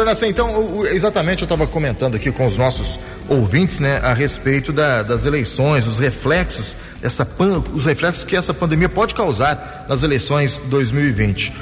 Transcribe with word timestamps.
Doutor 0.00 0.12
Nascem, 0.12 0.30
então, 0.30 0.86
exatamente 0.86 1.42
eu 1.42 1.44
estava 1.44 1.66
comentando 1.66 2.14
aqui 2.14 2.32
com 2.32 2.46
os 2.46 2.56
nossos 2.56 2.98
ouvintes, 3.28 3.80
né, 3.80 3.98
a 3.98 4.14
respeito 4.14 4.72
da, 4.72 5.02
das 5.02 5.26
eleições, 5.26 5.86
os 5.86 5.98
reflexos, 5.98 6.74
essa 7.02 7.26
pan, 7.26 7.62
os 7.74 7.84
reflexos 7.84 8.24
que 8.24 8.34
essa 8.34 8.54
pandemia 8.54 8.88
pode 8.88 9.14
causar 9.14 9.84
nas 9.86 10.02
eleições 10.02 10.58
2020. 10.70 11.52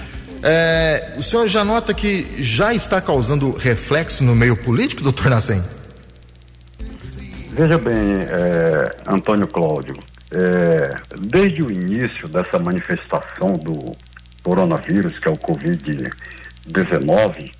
É, 0.40 1.14
o 1.16 1.22
senhor 1.22 1.48
já 1.48 1.64
nota 1.64 1.92
que 1.92 2.40
já 2.40 2.72
está 2.72 3.00
causando 3.00 3.50
reflexo 3.56 4.22
no 4.22 4.36
meio 4.36 4.56
político, 4.56 5.02
doutor 5.02 5.30
Nascem? 5.30 5.60
Veja 7.50 7.76
bem, 7.76 8.20
é, 8.20 8.88
Antônio 9.04 9.48
Cláudio, 9.48 9.96
é, 10.30 10.94
desde 11.26 11.60
o 11.60 11.72
início 11.72 12.28
dessa 12.28 12.56
manifestação 12.64 13.54
do 13.54 13.96
coronavírus, 14.44 15.18
que 15.18 15.28
é 15.28 15.32
o 15.32 15.38
Covid-19, 15.38 17.50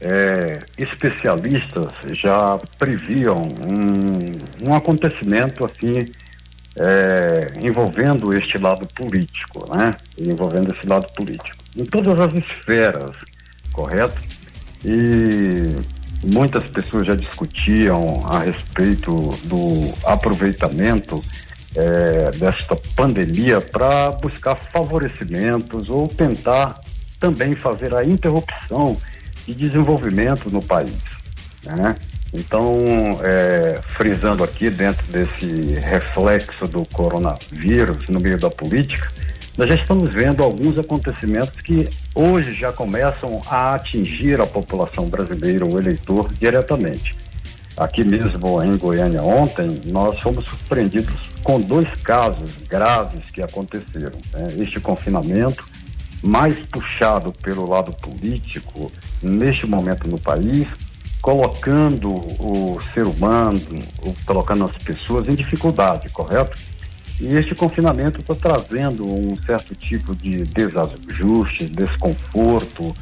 é, 0.00 0.58
especialistas 0.78 1.92
já 2.22 2.58
previam 2.78 3.36
um, 3.36 4.70
um 4.70 4.74
acontecimento 4.74 5.64
assim 5.64 6.06
é, 6.78 7.52
envolvendo 7.62 8.34
este 8.34 8.56
lado 8.56 8.86
político, 8.94 9.66
né? 9.76 9.94
Envolvendo 10.18 10.74
esse 10.74 10.86
lado 10.86 11.06
político. 11.12 11.62
Em 11.76 11.84
todas 11.84 12.18
as 12.18 12.32
esferas, 12.34 13.10
correto? 13.72 14.20
E 14.84 15.76
muitas 16.32 16.64
pessoas 16.70 17.06
já 17.06 17.14
discutiam 17.14 18.20
a 18.26 18.40
respeito 18.40 19.12
do 19.44 19.92
aproveitamento 20.04 21.22
é, 21.76 22.30
desta 22.32 22.74
pandemia 22.96 23.60
para 23.60 24.12
buscar 24.12 24.56
favorecimentos 24.56 25.88
ou 25.90 26.08
tentar 26.08 26.80
também 27.18 27.54
fazer 27.54 27.94
a 27.94 28.04
interrupção 28.04 28.96
de 29.54 29.68
desenvolvimento 29.68 30.50
no 30.50 30.62
país. 30.62 30.96
Né? 31.64 31.96
Então, 32.32 32.78
é, 33.22 33.80
frisando 33.88 34.44
aqui 34.44 34.70
dentro 34.70 35.04
desse 35.12 35.74
reflexo 35.80 36.66
do 36.66 36.84
coronavírus 36.86 38.08
no 38.08 38.20
meio 38.20 38.38
da 38.38 38.48
política, 38.48 39.08
nós 39.58 39.68
já 39.68 39.74
estamos 39.74 40.10
vendo 40.14 40.42
alguns 40.42 40.78
acontecimentos 40.78 41.60
que 41.62 41.90
hoje 42.14 42.54
já 42.54 42.72
começam 42.72 43.42
a 43.46 43.74
atingir 43.74 44.40
a 44.40 44.46
população 44.46 45.08
brasileira, 45.08 45.66
o 45.66 45.78
eleitor, 45.78 46.32
diretamente. 46.34 47.14
Aqui 47.76 48.04
mesmo 48.04 48.62
em 48.62 48.76
Goiânia 48.76 49.22
ontem, 49.22 49.80
nós 49.86 50.18
fomos 50.20 50.44
surpreendidos 50.44 51.30
com 51.42 51.60
dois 51.60 51.88
casos 52.02 52.50
graves 52.68 53.22
que 53.32 53.42
aconteceram. 53.42 54.18
Né? 54.32 54.54
Este 54.58 54.78
confinamento 54.78 55.64
mais 56.22 56.54
puxado 56.66 57.32
pelo 57.32 57.68
lado 57.68 57.92
político 57.92 58.90
neste 59.22 59.66
momento 59.66 60.08
no 60.08 60.18
país, 60.18 60.68
colocando 61.20 62.10
o 62.10 62.78
ser 62.94 63.06
humano, 63.06 63.60
colocando 64.24 64.64
as 64.64 64.76
pessoas 64.76 65.28
em 65.28 65.34
dificuldade, 65.34 66.08
correto? 66.10 66.58
E 67.20 67.28
este 67.36 67.54
confinamento 67.54 68.20
está 68.20 68.34
trazendo 68.34 69.06
um 69.06 69.34
certo 69.46 69.74
tipo 69.74 70.14
de 70.14 70.42
desajuste, 70.44 71.66
desconforto 71.66 72.94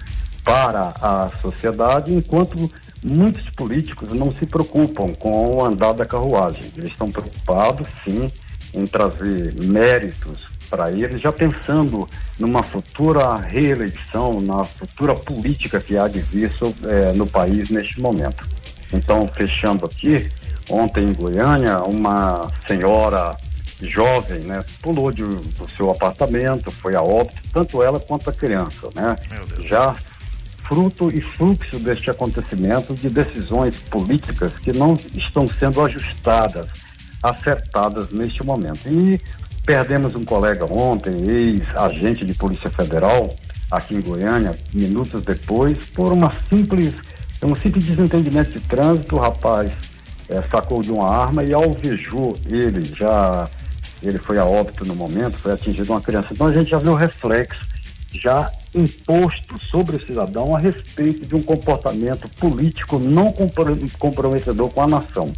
para 0.42 0.92
a 1.00 1.30
sociedade, 1.40 2.12
enquanto 2.12 2.70
muitos 3.02 3.48
políticos 3.50 4.12
não 4.12 4.32
se 4.32 4.44
preocupam 4.44 5.12
com 5.14 5.56
o 5.56 5.64
andar 5.64 5.92
da 5.92 6.04
carruagem. 6.04 6.64
Eles 6.76 6.90
estão 6.90 7.08
preocupados, 7.10 7.86
sim, 8.02 8.30
em 8.74 8.86
trazer 8.86 9.54
méritos 9.54 10.57
para 10.68 10.90
eles, 10.90 11.20
já 11.20 11.32
pensando 11.32 12.08
numa 12.38 12.62
futura 12.62 13.36
reeleição, 13.36 14.40
na 14.40 14.64
futura 14.64 15.14
política 15.14 15.80
que 15.80 15.96
há 15.96 16.08
de 16.08 16.20
vir 16.20 16.50
é, 16.84 17.12
no 17.12 17.26
país 17.26 17.70
neste 17.70 18.00
momento. 18.00 18.48
Então, 18.92 19.28
fechando 19.28 19.84
aqui, 19.84 20.30
ontem 20.70 21.04
em 21.04 21.12
Goiânia, 21.12 21.78
uma 21.82 22.50
senhora 22.66 23.36
jovem, 23.80 24.40
né, 24.40 24.64
pulou 24.82 25.12
de, 25.12 25.22
do 25.22 25.68
seu 25.76 25.90
apartamento, 25.90 26.70
foi 26.70 26.96
a 26.96 27.02
óbito, 27.02 27.40
tanto 27.52 27.82
ela 27.82 28.00
quanto 28.00 28.28
a 28.28 28.32
criança, 28.32 28.88
né? 28.94 29.16
Já 29.64 29.94
fruto 30.68 31.10
e 31.10 31.22
fluxo 31.22 31.78
deste 31.78 32.10
acontecimento 32.10 32.94
de 32.94 33.08
decisões 33.08 33.76
políticas 33.76 34.52
que 34.58 34.72
não 34.72 34.98
estão 35.14 35.48
sendo 35.48 35.82
ajustadas, 35.82 36.66
acertadas 37.22 38.10
neste 38.10 38.44
momento. 38.44 38.86
E 38.86 39.18
Perdemos 39.68 40.14
um 40.14 40.24
colega 40.24 40.64
ontem, 40.64 41.28
ex-agente 41.28 42.24
de 42.24 42.32
Polícia 42.32 42.70
Federal, 42.70 43.36
aqui 43.70 43.96
em 43.96 44.00
Goiânia, 44.00 44.56
minutos 44.72 45.20
depois, 45.20 45.76
por 45.90 46.10
uma 46.10 46.32
simples, 46.48 46.94
um 47.42 47.54
simples 47.54 47.84
desentendimento 47.84 48.52
de 48.52 48.60
trânsito, 48.60 49.16
o 49.16 49.18
rapaz 49.18 49.70
é, 50.30 50.40
sacou 50.50 50.80
de 50.80 50.90
uma 50.90 51.10
arma 51.10 51.44
e 51.44 51.52
alvejou 51.52 52.34
ele, 52.46 52.82
já 52.98 53.46
ele 54.02 54.16
foi 54.16 54.38
a 54.38 54.44
óbito 54.46 54.86
no 54.86 54.94
momento, 54.94 55.36
foi 55.36 55.52
atingido 55.52 55.92
uma 55.92 56.00
criança. 56.00 56.28
Então 56.32 56.46
a 56.46 56.52
gente 56.54 56.70
já 56.70 56.78
viu 56.78 56.92
o 56.92 56.96
reflexo 56.96 57.68
já 58.10 58.50
imposto 58.74 59.62
sobre 59.70 59.96
o 59.96 60.06
cidadão 60.06 60.56
a 60.56 60.58
respeito 60.58 61.26
de 61.26 61.34
um 61.34 61.42
comportamento 61.42 62.26
político 62.40 62.98
não 62.98 63.34
comprometedor 63.98 64.70
com 64.70 64.80
a 64.80 64.86
nação. 64.86 65.30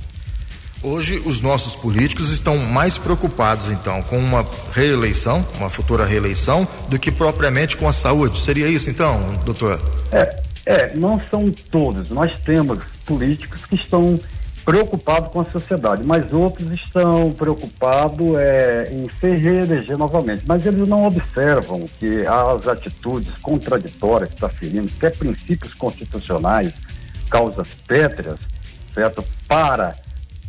Hoje 0.83 1.23
os 1.27 1.43
nossos 1.43 1.77
políticos 1.77 2.31
estão 2.31 2.57
mais 2.57 2.97
preocupados 2.97 3.71
então 3.71 4.01
com 4.03 4.17
uma 4.17 4.47
reeleição, 4.73 5.45
uma 5.59 5.69
futura 5.69 6.07
reeleição, 6.07 6.67
do 6.89 6.99
que 6.99 7.13
propriamente 7.13 7.77
com 7.77 7.87
a 7.87 7.93
saúde. 7.93 8.41
Seria 8.41 8.67
isso 8.67 8.89
então, 8.89 9.39
doutor? 9.45 9.79
É, 10.11 10.43
é 10.65 10.97
não 10.97 11.21
são 11.31 11.45
todos. 11.71 12.09
Nós 12.09 12.35
temos 12.41 12.83
políticos 13.05 13.67
que 13.67 13.75
estão 13.75 14.19
preocupados 14.65 15.31
com 15.31 15.41
a 15.43 15.45
sociedade, 15.45 16.03
mas 16.03 16.33
outros 16.33 16.71
estão 16.71 17.31
preocupados 17.33 18.39
é, 18.39 18.89
em 18.91 19.07
se 19.21 19.37
reeleger 19.37 19.99
novamente. 19.99 20.45
Mas 20.47 20.65
eles 20.65 20.89
não 20.89 21.05
observam 21.05 21.85
que 21.99 22.27
as 22.27 22.67
atitudes 22.67 23.35
contraditórias 23.43 24.31
que 24.31 24.37
está 24.37 24.49
ferindo, 24.49 24.91
que 24.91 25.05
é 25.05 25.11
princípios 25.11 25.75
constitucionais, 25.75 26.73
causas 27.29 27.69
pétreas, 27.87 28.39
certo? 28.95 29.23
Para 29.47 29.95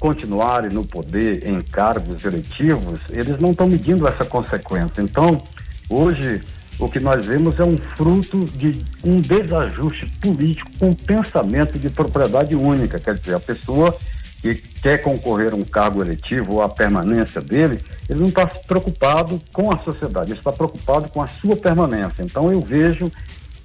continuarem 0.01 0.71
no 0.71 0.83
poder 0.83 1.47
em 1.47 1.61
cargos 1.61 2.25
eletivos, 2.25 2.99
eles 3.11 3.39
não 3.39 3.51
estão 3.51 3.67
medindo 3.67 4.07
essa 4.07 4.25
consequência. 4.25 4.99
Então, 4.99 5.39
hoje, 5.87 6.41
o 6.79 6.89
que 6.89 6.99
nós 6.99 7.23
vemos 7.23 7.59
é 7.59 7.63
um 7.63 7.77
fruto 7.95 8.43
de 8.45 8.83
um 9.05 9.21
desajuste 9.21 10.07
político 10.19 10.71
com 10.79 10.91
pensamento 10.91 11.77
de 11.77 11.87
propriedade 11.87 12.55
única. 12.55 12.99
Quer 12.99 13.13
dizer, 13.13 13.35
a 13.35 13.39
pessoa 13.39 13.95
que 14.41 14.55
quer 14.55 15.03
concorrer 15.03 15.53
a 15.53 15.55
um 15.55 15.63
cargo 15.63 16.01
eletivo 16.01 16.53
ou 16.53 16.63
a 16.63 16.69
permanência 16.69 17.39
dele, 17.39 17.79
ele 18.09 18.21
não 18.21 18.29
está 18.29 18.47
preocupado 18.47 19.39
com 19.53 19.71
a 19.71 19.77
sociedade, 19.77 20.31
ele 20.31 20.39
está 20.39 20.51
preocupado 20.51 21.09
com 21.09 21.21
a 21.21 21.27
sua 21.27 21.55
permanência. 21.55 22.23
Então, 22.23 22.51
eu 22.51 22.59
vejo 22.59 23.11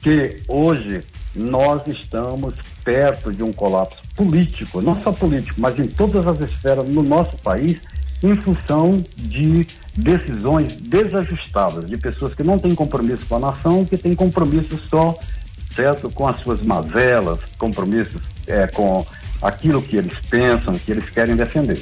que 0.02 0.42
hoje 0.46 1.02
nós 1.36 1.82
estamos 1.86 2.54
perto 2.84 3.32
de 3.32 3.42
um 3.42 3.52
colapso 3.52 4.00
político, 4.14 4.80
não 4.80 5.00
só 5.00 5.12
político, 5.12 5.60
mas 5.60 5.78
em 5.78 5.86
todas 5.86 6.26
as 6.26 6.40
esferas 6.40 6.88
no 6.88 7.02
nosso 7.02 7.36
país, 7.38 7.78
em 8.22 8.34
função 8.42 8.90
de 9.16 9.66
decisões 9.94 10.76
desajustadas, 10.76 11.86
de 11.86 11.96
pessoas 11.96 12.34
que 12.34 12.42
não 12.42 12.58
têm 12.58 12.74
compromisso 12.74 13.26
com 13.26 13.36
a 13.36 13.40
nação, 13.40 13.84
que 13.84 13.96
têm 13.96 14.14
compromisso 14.14 14.80
só, 14.88 15.14
certo, 15.74 16.10
com 16.10 16.26
as 16.26 16.40
suas 16.40 16.62
mazelas, 16.62 17.38
compromissos 17.58 18.22
é, 18.46 18.66
com 18.66 19.06
aquilo 19.42 19.82
que 19.82 19.96
eles 19.96 20.18
pensam, 20.30 20.78
que 20.78 20.90
eles 20.90 21.08
querem 21.10 21.36
defender. 21.36 21.80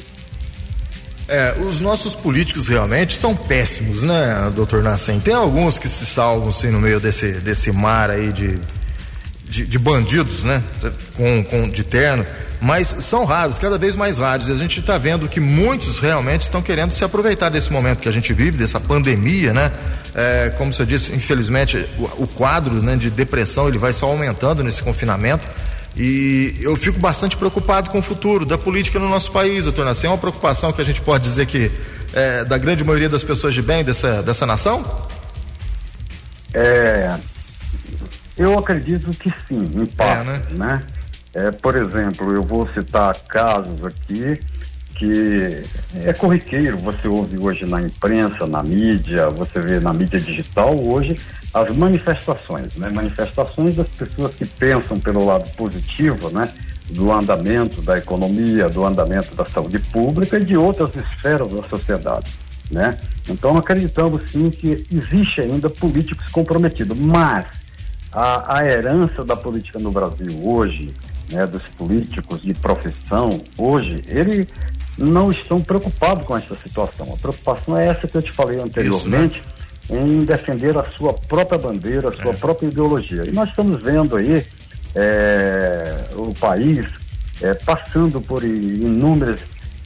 É, 1.26 1.54
os 1.60 1.80
nossos 1.80 2.14
políticos 2.14 2.68
realmente 2.68 3.16
são 3.16 3.34
péssimos, 3.34 4.02
né, 4.02 4.52
doutor 4.54 4.82
Nascem? 4.82 5.18
Tem 5.20 5.32
alguns 5.32 5.78
que 5.78 5.88
se 5.88 6.04
salvam, 6.04 6.50
assim, 6.50 6.70
no 6.70 6.80
meio 6.80 7.00
desse, 7.00 7.32
desse 7.40 7.72
mar 7.72 8.10
aí 8.10 8.30
de 8.30 8.60
de, 9.54 9.66
de 9.66 9.78
bandidos, 9.78 10.42
né? 10.42 10.62
Com, 11.16 11.44
com, 11.44 11.68
de 11.68 11.84
terno, 11.84 12.26
mas 12.60 12.88
são 12.88 13.24
raros, 13.24 13.58
cada 13.58 13.78
vez 13.78 13.94
mais 13.94 14.18
raros. 14.18 14.48
E 14.48 14.52
a 14.52 14.54
gente 14.56 14.80
está 14.80 14.98
vendo 14.98 15.28
que 15.28 15.38
muitos 15.38 16.00
realmente 16.00 16.42
estão 16.42 16.60
querendo 16.60 16.92
se 16.92 17.04
aproveitar 17.04 17.50
desse 17.50 17.72
momento 17.72 18.00
que 18.00 18.08
a 18.08 18.12
gente 18.12 18.32
vive, 18.32 18.58
dessa 18.58 18.80
pandemia, 18.80 19.52
né? 19.52 19.70
É, 20.12 20.52
como 20.58 20.72
você 20.72 20.84
disse, 20.84 21.12
infelizmente 21.12 21.88
o, 21.98 22.24
o 22.24 22.26
quadro 22.26 22.82
né, 22.82 22.96
de 22.96 23.10
depressão 23.10 23.68
ele 23.68 23.78
vai 23.78 23.92
só 23.92 24.06
aumentando 24.06 24.62
nesse 24.64 24.82
confinamento. 24.82 25.46
E 25.96 26.56
eu 26.60 26.74
fico 26.76 26.98
bastante 26.98 27.36
preocupado 27.36 27.90
com 27.90 28.00
o 28.00 28.02
futuro 28.02 28.44
da 28.44 28.58
política 28.58 28.98
no 28.98 29.08
nosso 29.08 29.30
país, 29.30 29.62
doutor 29.64 29.84
Nascimento. 29.84 30.06
É 30.06 30.14
uma 30.14 30.18
preocupação 30.18 30.72
que 30.72 30.82
a 30.82 30.84
gente 30.84 31.00
pode 31.00 31.22
dizer 31.22 31.46
que 31.46 31.70
é, 32.12 32.44
da 32.44 32.58
grande 32.58 32.82
maioria 32.82 33.08
das 33.08 33.22
pessoas 33.22 33.54
de 33.54 33.62
bem 33.62 33.84
dessa, 33.84 34.20
dessa 34.20 34.44
nação? 34.44 35.06
É, 36.52 37.16
eu 38.36 38.58
acredito 38.58 39.10
que 39.14 39.32
sim, 39.46 39.60
em 39.60 39.86
parte, 39.86 40.20
é, 40.20 40.24
né? 40.24 40.42
né? 40.52 40.80
É, 41.34 41.50
por 41.50 41.74
exemplo, 41.74 42.32
eu 42.32 42.42
vou 42.42 42.68
citar 42.68 43.14
casos 43.24 43.84
aqui 43.84 44.40
que 44.94 45.64
é 46.04 46.12
corriqueiro, 46.12 46.78
você 46.78 47.08
ouve 47.08 47.36
hoje 47.36 47.66
na 47.66 47.82
imprensa, 47.82 48.46
na 48.46 48.62
mídia, 48.62 49.28
você 49.28 49.60
vê 49.60 49.80
na 49.80 49.92
mídia 49.92 50.20
digital 50.20 50.78
hoje 50.78 51.18
as 51.52 51.74
manifestações, 51.74 52.76
né? 52.76 52.90
Manifestações 52.90 53.76
das 53.76 53.88
pessoas 53.88 54.34
que 54.34 54.44
pensam 54.44 55.00
pelo 55.00 55.24
lado 55.24 55.50
positivo, 55.56 56.30
né? 56.30 56.48
Do 56.90 57.10
andamento 57.10 57.82
da 57.82 57.98
economia, 57.98 58.68
do 58.68 58.84
andamento 58.84 59.34
da 59.34 59.44
saúde 59.44 59.80
pública 59.80 60.38
e 60.38 60.44
de 60.44 60.56
outras 60.56 60.94
esferas 60.94 61.52
da 61.52 61.62
sociedade, 61.64 62.30
né? 62.70 62.96
Então 63.28 63.56
acreditamos 63.56 64.30
sim 64.30 64.48
que 64.50 64.86
existe 64.92 65.40
ainda 65.40 65.68
políticos 65.68 66.30
comprometidos, 66.30 66.96
mas 66.96 67.46
a, 68.14 68.58
a 68.58 68.64
herança 68.64 69.24
da 69.24 69.34
política 69.34 69.78
no 69.78 69.90
Brasil 69.90 70.40
hoje, 70.42 70.94
né, 71.30 71.46
dos 71.46 71.62
políticos 71.68 72.40
de 72.40 72.54
profissão 72.54 73.42
hoje, 73.58 74.02
ele 74.06 74.48
não 74.96 75.30
estão 75.30 75.60
preocupados 75.60 76.24
com 76.24 76.36
essa 76.36 76.54
situação. 76.56 77.12
A 77.12 77.16
preocupação 77.16 77.76
é 77.76 77.88
essa 77.88 78.06
que 78.06 78.16
eu 78.16 78.22
te 78.22 78.30
falei 78.30 78.60
anteriormente. 78.60 79.38
Isso, 79.38 79.48
né? 79.48 79.54
em 79.90 80.24
defender 80.24 80.76
a 80.78 80.84
sua 80.96 81.12
própria 81.12 81.58
bandeira, 81.58 82.08
a 82.08 82.12
sua 82.12 82.32
é. 82.32 82.36
própria 82.36 82.68
ideologia. 82.68 83.24
E 83.26 83.32
nós 83.32 83.50
estamos 83.50 83.82
vendo 83.82 84.16
aí 84.16 84.44
é, 84.94 86.04
o 86.14 86.32
país 86.34 86.90
é, 87.42 87.52
passando 87.54 88.20
por 88.20 88.42
inúmeras 88.42 89.40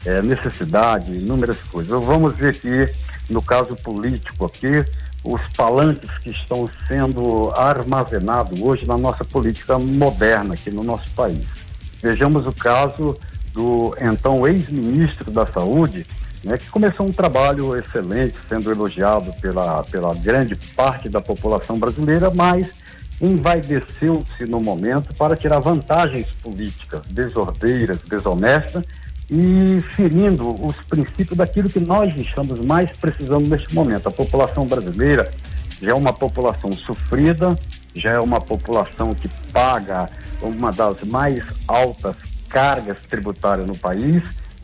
é, 0.04 0.22
necessidades, 0.22 1.08
inúmeras 1.08 1.58
coisas. 1.62 1.90
Vamos 2.04 2.36
ver 2.36 2.50
aqui, 2.50 2.88
no 3.28 3.42
caso 3.42 3.74
político 3.76 4.46
aqui, 4.46 4.84
os 5.28 5.46
palanques 5.48 6.10
que 6.18 6.30
estão 6.30 6.68
sendo 6.86 7.52
armazenados 7.54 8.60
hoje 8.60 8.86
na 8.86 8.96
nossa 8.96 9.24
política 9.24 9.78
moderna 9.78 10.54
aqui 10.54 10.70
no 10.70 10.82
nosso 10.82 11.10
país. 11.10 11.46
Vejamos 12.02 12.46
o 12.46 12.52
caso 12.52 13.18
do 13.52 13.94
então 14.00 14.46
ex-ministro 14.46 15.30
da 15.30 15.46
Saúde, 15.46 16.06
né, 16.44 16.56
que 16.56 16.70
começou 16.70 17.06
um 17.06 17.12
trabalho 17.12 17.76
excelente, 17.76 18.36
sendo 18.48 18.70
elogiado 18.70 19.32
pela, 19.40 19.82
pela 19.84 20.14
grande 20.14 20.56
parte 20.74 21.08
da 21.08 21.20
população 21.20 21.78
brasileira, 21.78 22.30
mas 22.34 22.70
envaideceu-se 23.20 24.46
no 24.46 24.60
momento 24.60 25.14
para 25.14 25.36
tirar 25.36 25.58
vantagens 25.58 26.28
políticas 26.42 27.02
desordeiras, 27.10 28.00
desonestas 28.02 28.84
e 29.30 29.80
ferindo 29.94 30.54
os 30.64 30.76
princípios 30.82 31.36
daquilo 31.36 31.68
que 31.68 31.80
nós 31.80 32.14
estamos 32.16 32.58
mais 32.64 32.90
precisando 32.96 33.46
neste 33.46 33.74
momento. 33.74 34.08
A 34.08 34.12
população 34.12 34.66
brasileira 34.66 35.30
já 35.80 35.90
é 35.90 35.94
uma 35.94 36.12
população 36.12 36.72
sofrida, 36.72 37.58
já 37.94 38.12
é 38.12 38.20
uma 38.20 38.40
população 38.40 39.14
que 39.14 39.28
paga 39.52 40.08
uma 40.40 40.72
das 40.72 41.02
mais 41.04 41.44
altas 41.66 42.16
cargas 42.48 42.96
tributárias 43.08 43.66
no 43.66 43.76
país 43.76 44.22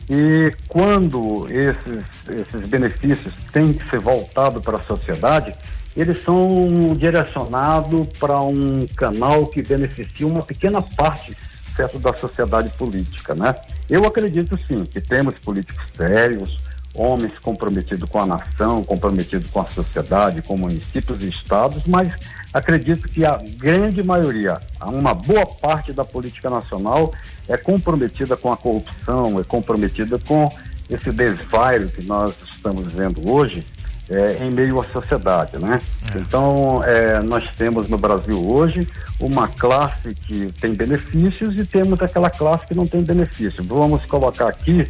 e 0.09 0.51
quando 0.67 1.47
esses, 1.49 2.03
esses 2.29 2.67
benefícios 2.67 3.33
têm 3.51 3.73
que 3.73 3.89
ser 3.89 3.99
voltados 3.99 4.63
para 4.63 4.77
a 4.77 4.81
sociedade, 4.81 5.53
eles 5.95 6.23
são 6.23 6.95
direcionados 6.95 8.07
para 8.19 8.39
um 8.41 8.85
canal 8.95 9.47
que 9.47 9.61
beneficia 9.61 10.27
uma 10.27 10.43
pequena 10.43 10.81
parte 10.81 11.35
certo, 11.75 11.99
da 11.99 12.13
sociedade 12.13 12.69
política, 12.71 13.35
né? 13.35 13.53
Eu 13.89 14.05
acredito 14.05 14.57
sim 14.67 14.83
que 14.85 15.01
temos 15.01 15.35
políticos 15.39 15.85
sérios, 15.95 16.57
homens 16.95 17.37
comprometidos 17.39 18.09
com 18.09 18.19
a 18.19 18.25
nação, 18.25 18.83
comprometidos 18.83 19.49
com 19.49 19.61
a 19.61 19.65
sociedade, 19.65 20.41
com 20.41 20.57
municípios 20.57 21.21
e 21.21 21.27
estados, 21.27 21.83
mas 21.85 22.13
acredito 22.53 23.09
que 23.09 23.25
a 23.25 23.37
grande 23.57 24.01
maioria, 24.01 24.59
uma 24.81 25.13
boa 25.13 25.45
parte 25.45 25.91
da 25.91 26.05
política 26.05 26.49
nacional 26.49 27.13
é 27.47 27.57
comprometida 27.57 28.37
com 28.37 28.51
a 28.51 28.57
corrupção, 28.57 29.39
é 29.39 29.43
comprometida 29.43 30.17
com 30.19 30.49
esse 30.89 31.11
desvairo 31.11 31.89
que 31.89 32.03
nós 32.03 32.33
estamos 32.49 32.91
vendo 32.93 33.29
hoje 33.29 33.65
é, 34.09 34.43
em 34.43 34.51
meio 34.51 34.79
à 34.79 34.85
sociedade, 34.85 35.57
né? 35.57 35.79
É. 36.13 36.19
Então, 36.19 36.81
é, 36.83 37.21
nós 37.21 37.49
temos 37.57 37.89
no 37.89 37.97
Brasil 37.97 38.47
hoje 38.47 38.87
uma 39.19 39.47
classe 39.47 40.13
que 40.13 40.51
tem 40.59 40.73
benefícios 40.73 41.55
e 41.55 41.65
temos 41.65 41.99
aquela 42.01 42.29
classe 42.29 42.67
que 42.67 42.75
não 42.75 42.85
tem 42.85 43.01
benefício. 43.01 43.63
Vamos 43.63 44.05
colocar 44.05 44.47
aqui 44.47 44.89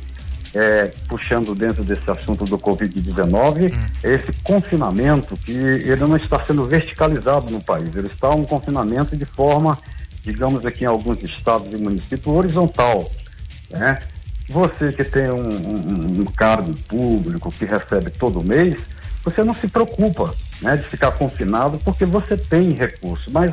é, 0.55 0.91
puxando 1.09 1.53
dentro 1.53 1.83
desse 1.83 2.09
assunto 2.09 2.45
do 2.45 2.57
Covid-19, 2.57 3.73
hum. 3.73 3.89
esse 4.01 4.31
confinamento 4.41 5.35
que 5.37 5.51
ele 5.51 5.97
não 5.97 6.15
está 6.15 6.39
sendo 6.39 6.63
verticalizado 6.65 7.49
no 7.51 7.61
país, 7.61 7.93
ele 7.93 8.07
está 8.07 8.29
um 8.29 8.45
confinamento 8.45 9.17
de 9.17 9.25
forma, 9.25 9.77
digamos 10.23 10.65
aqui 10.65 10.85
em 10.85 10.87
alguns 10.87 11.21
estados 11.23 11.67
e 11.73 11.77
municípios, 11.77 12.27
horizontal. 12.27 13.11
Né? 13.69 13.99
Você 14.47 14.93
que 14.93 15.03
tem 15.03 15.29
um, 15.29 15.49
um, 15.49 16.21
um 16.21 16.25
cargo 16.25 16.73
público 16.87 17.51
que 17.51 17.65
recebe 17.65 18.11
todo 18.11 18.43
mês, 18.43 18.79
você 19.25 19.43
não 19.43 19.53
se 19.55 19.67
preocupa 19.67 20.33
né, 20.61 20.77
de 20.77 20.83
ficar 20.83 21.11
confinado 21.11 21.79
porque 21.83 22.05
você 22.05 22.37
tem 22.37 22.71
recurso. 22.71 23.29
Mas 23.33 23.51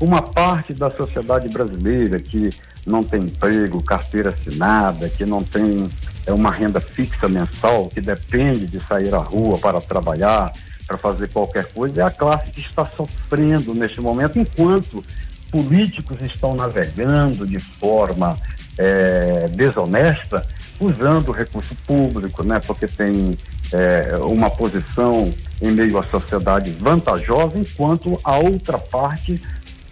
uma 0.00 0.22
parte 0.22 0.72
da 0.72 0.90
sociedade 0.90 1.48
brasileira 1.50 2.18
que 2.18 2.50
não 2.86 3.04
tem 3.04 3.20
emprego, 3.20 3.82
carteira 3.82 4.30
assinada, 4.30 5.10
que 5.10 5.26
não 5.26 5.44
tem 5.44 5.88
é 6.26 6.32
uma 6.32 6.50
renda 6.50 6.80
fixa 6.80 7.28
mensal, 7.28 7.88
que 7.88 8.00
depende 8.00 8.66
de 8.66 8.80
sair 8.80 9.14
à 9.14 9.18
rua 9.18 9.58
para 9.58 9.80
trabalhar, 9.80 10.52
para 10.86 10.96
fazer 10.96 11.28
qualquer 11.28 11.66
coisa, 11.66 12.00
é 12.00 12.04
a 12.04 12.10
classe 12.10 12.50
que 12.50 12.60
está 12.60 12.84
sofrendo 12.84 13.74
neste 13.74 14.00
momento, 14.00 14.38
enquanto 14.38 15.04
políticos 15.50 16.18
estão 16.22 16.54
navegando 16.54 17.46
de 17.46 17.58
forma 17.58 18.36
é, 18.78 19.48
desonesta, 19.48 20.46
usando 20.78 21.28
o 21.28 21.32
recurso 21.32 21.74
público, 21.86 22.42
né, 22.42 22.60
porque 22.60 22.86
tem 22.86 23.36
é, 23.72 24.16
uma 24.18 24.50
posição 24.50 25.32
em 25.60 25.70
meio 25.70 25.98
à 25.98 26.02
sociedade 26.04 26.70
vantajosa, 26.72 27.58
enquanto 27.58 28.18
a 28.24 28.38
outra 28.38 28.78
parte 28.78 29.40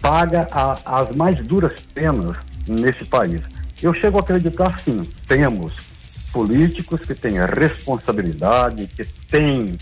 paga 0.01 0.47
a, 0.51 1.01
as 1.01 1.15
mais 1.15 1.37
duras 1.45 1.79
penas 1.93 2.37
nesse 2.67 3.05
país. 3.05 3.41
Eu 3.81 3.93
chego 3.93 4.17
a 4.17 4.21
acreditar 4.21 4.79
sim, 4.79 5.01
temos 5.27 5.73
políticos 6.31 7.01
que 7.01 7.15
têm 7.15 7.39
responsabilidade, 7.39 8.87
que 8.87 9.05
têm 9.29 9.77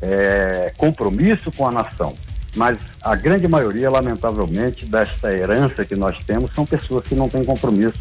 é, 0.00 0.72
compromisso 0.76 1.50
com 1.52 1.68
a 1.68 1.72
nação. 1.72 2.14
Mas 2.54 2.78
a 3.00 3.14
grande 3.14 3.48
maioria, 3.48 3.90
lamentavelmente, 3.90 4.84
desta 4.84 5.32
herança 5.32 5.84
que 5.84 5.94
nós 5.94 6.18
temos 6.24 6.50
são 6.54 6.66
pessoas 6.66 7.06
que 7.06 7.14
não 7.14 7.28
têm 7.28 7.44
compromisso 7.44 7.98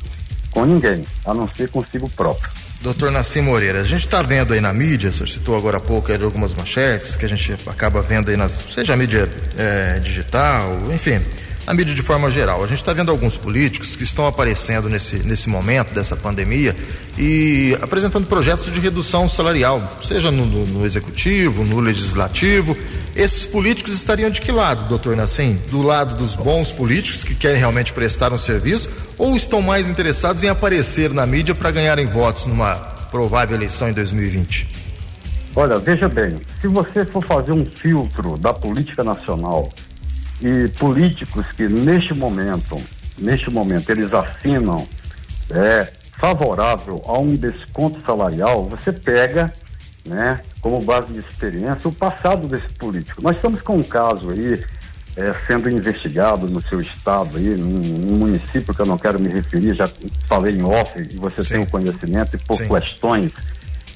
com 0.51 0.65
ninguém, 0.65 1.05
a 1.25 1.33
não 1.33 1.47
ser 1.47 1.69
consigo 1.69 2.09
próprio. 2.09 2.51
Doutor 2.81 3.11
Nassim 3.11 3.41
Moreira, 3.41 3.81
a 3.81 3.83
gente 3.83 4.07
está 4.07 4.23
vendo 4.23 4.55
aí 4.55 4.59
na 4.59 4.73
mídia, 4.73 5.11
o 5.11 5.13
senhor 5.13 5.27
citou 5.27 5.55
agora 5.55 5.77
há 5.77 5.79
pouco 5.79 6.11
algumas 6.11 6.55
manchetes 6.55 7.15
que 7.15 7.23
a 7.23 7.29
gente 7.29 7.55
acaba 7.67 8.01
vendo 8.01 8.31
aí 8.31 8.37
nas, 8.37 8.53
seja 8.71 8.95
a 8.95 8.97
mídia 8.97 9.29
é, 9.55 9.99
digital, 9.99 10.81
enfim, 10.91 11.21
a 11.67 11.75
mídia 11.75 11.93
de 11.93 12.01
forma 12.01 12.31
geral. 12.31 12.63
A 12.63 12.67
gente 12.67 12.79
está 12.79 12.91
vendo 12.91 13.11
alguns 13.11 13.37
políticos 13.37 13.95
que 13.95 14.01
estão 14.01 14.25
aparecendo 14.25 14.89
nesse, 14.89 15.17
nesse 15.17 15.47
momento 15.47 15.93
dessa 15.93 16.15
pandemia 16.15 16.75
e 17.19 17.77
apresentando 17.79 18.25
projetos 18.25 18.73
de 18.73 18.79
redução 18.79 19.29
salarial, 19.29 19.99
seja 20.01 20.31
no, 20.31 20.47
no, 20.47 20.65
no 20.65 20.83
executivo, 20.83 21.63
no 21.63 21.79
legislativo. 21.79 22.75
Esses 23.15 23.45
políticos 23.45 23.93
estariam 23.93 24.29
de 24.29 24.39
que 24.39 24.51
lado, 24.51 24.87
doutor 24.87 25.15
Nassim? 25.17 25.59
Do 25.69 25.81
lado 25.81 26.15
dos 26.15 26.35
bons 26.35 26.71
políticos 26.71 27.23
que 27.23 27.35
querem 27.35 27.57
realmente 27.57 27.91
prestar 27.91 28.31
um 28.31 28.37
serviço 28.37 28.89
ou 29.17 29.35
estão 29.35 29.61
mais 29.61 29.89
interessados 29.89 30.43
em 30.43 30.49
aparecer 30.49 31.13
na 31.13 31.25
mídia 31.25 31.53
para 31.53 31.71
ganharem 31.71 32.05
votos 32.05 32.45
numa 32.45 32.75
provável 33.11 33.55
eleição 33.55 33.89
em 33.89 33.93
2020? 33.93 34.67
Olha, 35.53 35.77
veja 35.77 36.07
bem, 36.07 36.39
se 36.61 36.67
você 36.69 37.03
for 37.03 37.25
fazer 37.25 37.51
um 37.51 37.65
filtro 37.65 38.37
da 38.37 38.53
política 38.53 39.03
nacional 39.03 39.67
e 40.41 40.69
políticos 40.79 41.45
que 41.51 41.67
neste 41.67 42.13
momento, 42.13 42.81
neste 43.17 43.51
momento, 43.51 43.89
eles 43.89 44.13
assinam 44.13 44.87
é, 45.49 45.91
favorável 46.17 47.01
a 47.05 47.19
um 47.19 47.35
desconto 47.35 48.03
salarial, 48.05 48.63
você 48.63 48.93
pega, 48.93 49.53
né, 50.05 50.41
como 50.59 50.81
base 50.81 51.13
de 51.13 51.19
experiência, 51.19 51.87
o 51.87 51.91
passado 51.91 52.47
desse 52.47 52.69
político. 52.73 53.21
Nós 53.21 53.35
estamos 53.35 53.61
com 53.61 53.77
um 53.77 53.83
caso 53.83 54.29
aí 54.29 54.63
é, 55.15 55.33
sendo 55.45 55.69
investigado 55.69 56.47
no 56.47 56.61
seu 56.61 56.81
estado 56.81 57.37
aí, 57.37 57.55
num, 57.55 57.67
num, 57.67 58.17
município 58.17 58.73
que 58.73 58.81
eu 58.81 58.85
não 58.85 58.97
quero 58.97 59.19
me 59.19 59.27
referir, 59.27 59.75
já 59.75 59.89
falei 60.25 60.55
em 60.55 60.63
off 60.63 60.99
e 60.99 61.15
você 61.17 61.43
Sim. 61.43 61.49
tem 61.49 61.63
o 61.63 61.67
conhecimento, 61.67 62.35
e 62.35 62.39
por 62.39 62.57
Sim. 62.57 62.67
questões 62.67 63.31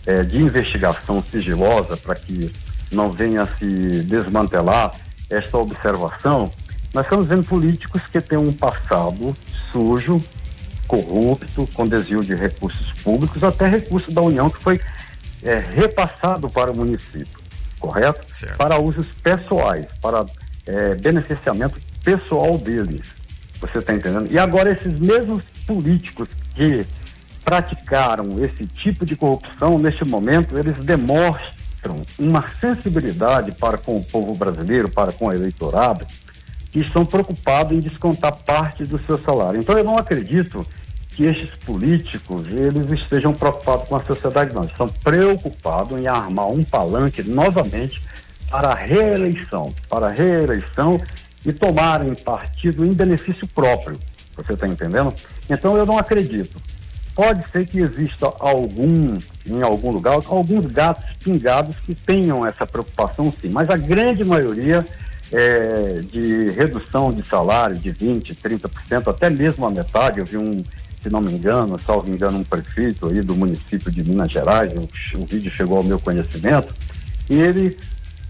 é, 0.06 0.24
de 0.24 0.38
investigação 0.38 1.24
sigilosa 1.24 1.98
para 1.98 2.16
que 2.16 2.52
não 2.92 3.12
venha 3.12 3.46
se 3.46 4.04
desmantelar 4.04 4.94
esta 5.30 5.58
observação, 5.58 6.52
nós 6.94 7.06
estamos 7.06 7.28
vendo 7.28 7.44
políticos 7.44 8.02
que 8.12 8.22
têm 8.22 8.38
um 8.38 8.54
passado 8.54 9.36
sujo, 9.72 10.22
corrupto, 10.88 11.68
com 11.74 11.88
desvio 11.88 12.22
de 12.22 12.36
recursos 12.36 12.92
públicos, 13.02 13.44
até 13.44 13.68
recursos 13.68 14.14
da 14.14 14.22
União 14.22 14.50
que 14.50 14.62
foi 14.62 14.80
é, 15.46 15.60
repassado 15.60 16.50
para 16.50 16.72
o 16.72 16.76
município, 16.76 17.40
correto? 17.80 18.26
Certo. 18.34 18.58
Para 18.58 18.80
usos 18.80 19.08
pessoais, 19.24 19.86
para 20.02 20.26
é, 20.66 20.96
beneficiamento 20.96 21.80
pessoal 22.04 22.58
deles. 22.58 23.08
Você 23.62 23.78
está 23.78 23.94
entendendo? 23.94 24.32
E 24.32 24.38
agora 24.38 24.72
esses 24.72 25.00
mesmos 25.00 25.44
políticos 25.66 26.28
que 26.56 26.86
praticaram 27.44 28.44
esse 28.44 28.66
tipo 28.66 29.06
de 29.06 29.16
corrupção, 29.16 29.78
neste 29.78 30.04
momento, 30.04 30.58
eles 30.58 30.76
demonstram 30.84 32.02
uma 32.18 32.44
sensibilidade 32.60 33.52
para 33.52 33.78
com 33.78 33.98
o 33.98 34.04
povo 34.04 34.34
brasileiro, 34.34 34.90
para 34.90 35.12
com 35.12 35.28
o 35.28 35.34
eleitorado, 35.34 36.08
que 36.72 36.80
estão 36.80 37.06
preocupados 37.06 37.78
em 37.78 37.80
descontar 37.80 38.36
parte 38.44 38.84
do 38.84 39.00
seu 39.06 39.20
salário. 39.20 39.60
Então, 39.60 39.78
eu 39.78 39.84
não 39.84 39.96
acredito 39.96 40.66
que 41.16 41.26
estes 41.26 41.52
políticos 41.64 42.46
eles 42.48 42.92
estejam 42.92 43.34
preocupados 43.34 43.88
com 43.88 43.96
a 43.96 44.04
sociedade, 44.04 44.54
não. 44.54 44.64
Estão 44.64 44.90
preocupados 44.90 45.98
em 46.00 46.08
armar 46.08 46.48
um 46.48 46.64
palanque 46.64 47.24
novamente 47.24 48.02
para 48.50 48.70
a 48.70 48.76
reeleição, 48.76 49.74
para 49.90 50.08
a 50.08 50.12
reeleição 50.12 51.00
e 51.46 51.54
tomarem 51.54 52.14
partido 52.16 52.86
em 52.86 52.94
benefício 52.94 53.48
próprio. 53.48 53.98
Você 54.36 54.54
está 54.54 54.68
entendendo? 54.68 55.14
Então 55.50 55.78
eu 55.78 55.86
não 55.86 55.98
acredito. 55.98 56.62
Pode 57.16 57.50
ser 57.50 57.66
que 57.66 57.80
exista 57.80 58.26
algum, 58.40 59.18
em 59.46 59.62
algum 59.62 59.92
lugar, 59.92 60.20
alguns 60.26 60.66
gatos 60.66 61.06
pingados 61.24 61.78
que 61.80 61.96
tenham 61.96 62.46
essa 62.46 62.68
preocupação 62.68 63.34
sim, 63.42 63.48
mas 63.48 63.70
a 63.70 63.78
grande 63.78 64.22
maioria 64.26 64.86
é, 65.32 66.02
de 66.12 66.50
redução 66.52 67.12
de 67.14 67.26
salário 67.26 67.78
de 67.78 67.92
20%, 67.94 68.36
30%, 68.36 69.08
até 69.08 69.30
mesmo 69.30 69.66
a 69.66 69.72
metade, 69.72 70.20
eu 70.20 70.26
vi 70.26 70.38
um, 70.38 70.62
se 71.06 71.10
não 71.12 71.22
me 71.22 71.32
engano, 71.32 71.80
salvo 71.86 72.10
engano, 72.10 72.40
um 72.40 72.44
prefeito 72.44 73.08
aí 73.08 73.22
do 73.22 73.36
município 73.36 73.92
de 73.92 74.04
Minas 74.04 74.32
Gerais, 74.32 74.74
o, 74.74 75.20
o 75.20 75.26
vídeo 75.28 75.52
chegou 75.52 75.78
ao 75.78 75.84
meu 75.84 76.00
conhecimento, 76.00 76.74
e 77.30 77.36
ele 77.36 77.78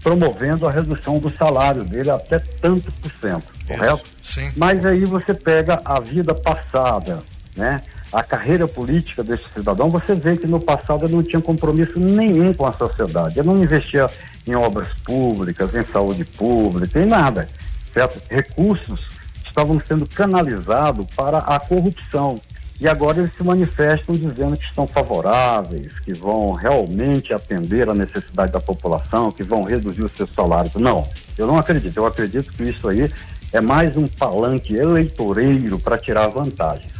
promovendo 0.02 0.68
a 0.68 0.70
redução 0.70 1.18
do 1.18 1.30
salário 1.30 1.82
dele 1.82 2.10
até 2.10 2.38
tanto 2.38 2.92
por 2.92 3.10
cento, 3.18 3.46
correto? 3.66 4.02
Sim. 4.22 4.52
Mas 4.54 4.84
aí 4.84 5.06
você 5.06 5.32
pega 5.32 5.80
a 5.82 5.98
vida 6.00 6.34
passada, 6.34 7.22
né? 7.56 7.80
A 8.12 8.22
carreira 8.22 8.68
política 8.68 9.24
desse 9.24 9.48
cidadão, 9.54 9.88
você 9.88 10.14
vê 10.14 10.36
que 10.36 10.46
no 10.46 10.60
passado 10.60 11.06
ele 11.06 11.14
não 11.14 11.22
tinha 11.22 11.40
compromisso 11.40 11.98
nenhum 11.98 12.52
com 12.52 12.66
a 12.66 12.72
sociedade. 12.74 13.38
Ele 13.38 13.48
não 13.48 13.62
investia 13.62 14.08
em 14.46 14.54
obras 14.54 14.88
públicas, 15.02 15.74
em 15.74 15.84
saúde 15.86 16.24
pública, 16.26 17.00
em 17.00 17.06
nada, 17.06 17.48
certo? 17.92 18.20
Recursos 18.30 19.00
estavam 19.44 19.80
sendo 19.80 20.06
canalizados 20.06 21.06
para 21.16 21.38
a 21.38 21.58
corrupção. 21.58 22.38
E 22.78 22.86
agora 22.86 23.18
eles 23.18 23.32
se 23.34 23.42
manifestam 23.42 24.14
dizendo 24.14 24.56
que 24.56 24.64
estão 24.64 24.86
favoráveis, 24.86 25.98
que 26.00 26.12
vão 26.12 26.52
realmente 26.52 27.32
atender 27.32 27.88
a 27.88 27.94
necessidade 27.94 28.52
da 28.52 28.60
população, 28.60 29.32
que 29.32 29.42
vão 29.42 29.62
reduzir 29.62 30.04
os 30.04 30.12
seus 30.12 30.30
salários. 30.34 30.74
Não, 30.74 31.08
eu 31.38 31.46
não 31.46 31.56
acredito. 31.56 31.96
Eu 31.96 32.04
acredito 32.04 32.52
que 32.52 32.64
isso 32.64 32.86
aí 32.88 33.10
é 33.52 33.60
mais 33.60 33.96
um 33.96 34.06
palanque 34.06 34.74
eleitoreiro 34.74 35.78
para 35.78 35.96
tirar 35.96 36.28
vantagens. 36.28 36.92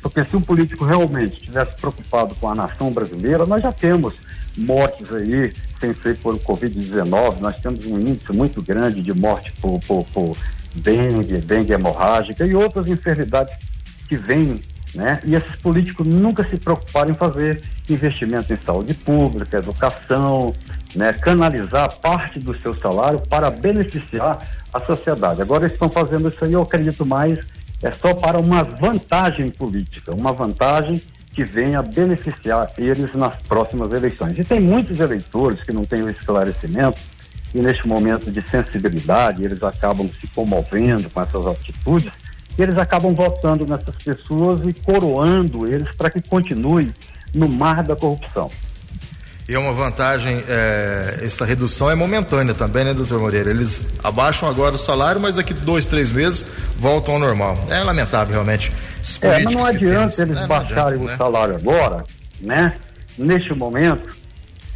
Porque 0.00 0.22
se 0.24 0.36
um 0.36 0.40
político 0.40 0.84
realmente 0.84 1.38
estivesse 1.38 1.74
preocupado 1.76 2.34
com 2.36 2.48
a 2.48 2.54
nação 2.54 2.92
brasileira, 2.92 3.44
nós 3.44 3.62
já 3.62 3.72
temos 3.72 4.14
mortes 4.56 5.12
aí, 5.12 5.52
sem 5.80 5.94
ser 5.94 6.16
por 6.18 6.38
Covid-19, 6.38 7.40
nós 7.40 7.58
temos 7.58 7.84
um 7.86 7.98
índice 7.98 8.32
muito 8.32 8.62
grande 8.62 9.00
de 9.00 9.12
morte 9.12 9.50
por, 9.60 9.80
por, 9.80 10.04
por 10.12 10.36
dengue, 10.74 11.38
dengue 11.38 11.72
hemorrágica 11.72 12.46
e 12.46 12.54
outras 12.54 12.86
enfermidades 12.86 13.56
que 14.08 14.16
vêm 14.16 14.60
né? 14.94 15.20
E 15.24 15.34
esses 15.34 15.56
políticos 15.56 16.06
nunca 16.06 16.44
se 16.48 16.56
preocuparam 16.56 17.10
em 17.10 17.14
fazer 17.14 17.60
investimento 17.88 18.52
em 18.52 18.58
saúde 18.64 18.94
pública, 18.94 19.58
educação, 19.58 20.54
né? 20.94 21.12
canalizar 21.12 21.92
parte 21.96 22.38
do 22.38 22.58
seu 22.60 22.78
salário 22.78 23.20
para 23.20 23.50
beneficiar 23.50 24.38
a 24.72 24.80
sociedade. 24.80 25.42
Agora 25.42 25.64
eles 25.64 25.72
estão 25.72 25.88
fazendo 25.88 26.28
isso 26.28 26.44
aí, 26.44 26.52
eu 26.52 26.62
acredito 26.62 27.04
mais, 27.04 27.38
é 27.82 27.90
só 27.90 28.14
para 28.14 28.38
uma 28.38 28.62
vantagem 28.62 29.50
política, 29.50 30.14
uma 30.14 30.32
vantagem 30.32 31.02
que 31.32 31.44
venha 31.44 31.82
beneficiar 31.82 32.70
eles 32.78 33.12
nas 33.14 33.34
próximas 33.42 33.92
eleições. 33.92 34.38
E 34.38 34.44
tem 34.44 34.60
muitos 34.60 35.00
eleitores 35.00 35.64
que 35.64 35.72
não 35.72 35.84
têm 35.84 36.02
o 36.02 36.08
esclarecimento 36.08 36.98
e 37.52 37.60
neste 37.60 37.86
momento 37.86 38.30
de 38.30 38.40
sensibilidade 38.42 39.44
eles 39.44 39.62
acabam 39.62 40.08
se 40.08 40.26
comovendo 40.28 41.10
com 41.10 41.20
essas 41.20 41.46
atitudes 41.46 42.12
e 42.58 42.62
eles 42.62 42.78
acabam 42.78 43.14
votando 43.14 43.66
nessas 43.66 43.96
pessoas 43.96 44.60
e 44.66 44.72
coroando 44.72 45.66
eles 45.66 45.92
para 45.94 46.10
que 46.10 46.20
continue 46.20 46.92
no 47.34 47.48
mar 47.48 47.82
da 47.82 47.96
corrupção. 47.96 48.50
E 49.46 49.54
é 49.54 49.58
uma 49.58 49.72
vantagem, 49.72 50.42
é, 50.48 51.18
essa 51.22 51.44
redução 51.44 51.90
é 51.90 51.94
momentânea 51.94 52.54
também, 52.54 52.82
né, 52.82 52.94
doutor 52.94 53.20
Moreira? 53.20 53.50
Eles 53.50 53.84
abaixam 54.02 54.48
agora 54.48 54.74
o 54.74 54.78
salário, 54.78 55.20
mas 55.20 55.36
daqui 55.36 55.52
dois, 55.52 55.86
três 55.86 56.10
meses 56.10 56.46
voltam 56.78 57.14
ao 57.14 57.20
normal. 57.20 57.58
É 57.68 57.82
lamentável, 57.82 58.32
realmente. 58.32 58.72
É, 59.20 59.42
mas 59.42 59.54
não 59.54 59.66
adianta 59.66 60.22
eles 60.22 60.38
é, 60.38 60.46
baixarem 60.46 60.94
adianta, 60.94 61.04
o 61.04 61.06
né? 61.06 61.16
salário 61.18 61.56
agora, 61.56 62.04
né? 62.40 62.74
Neste 63.18 63.52
momento, 63.52 64.16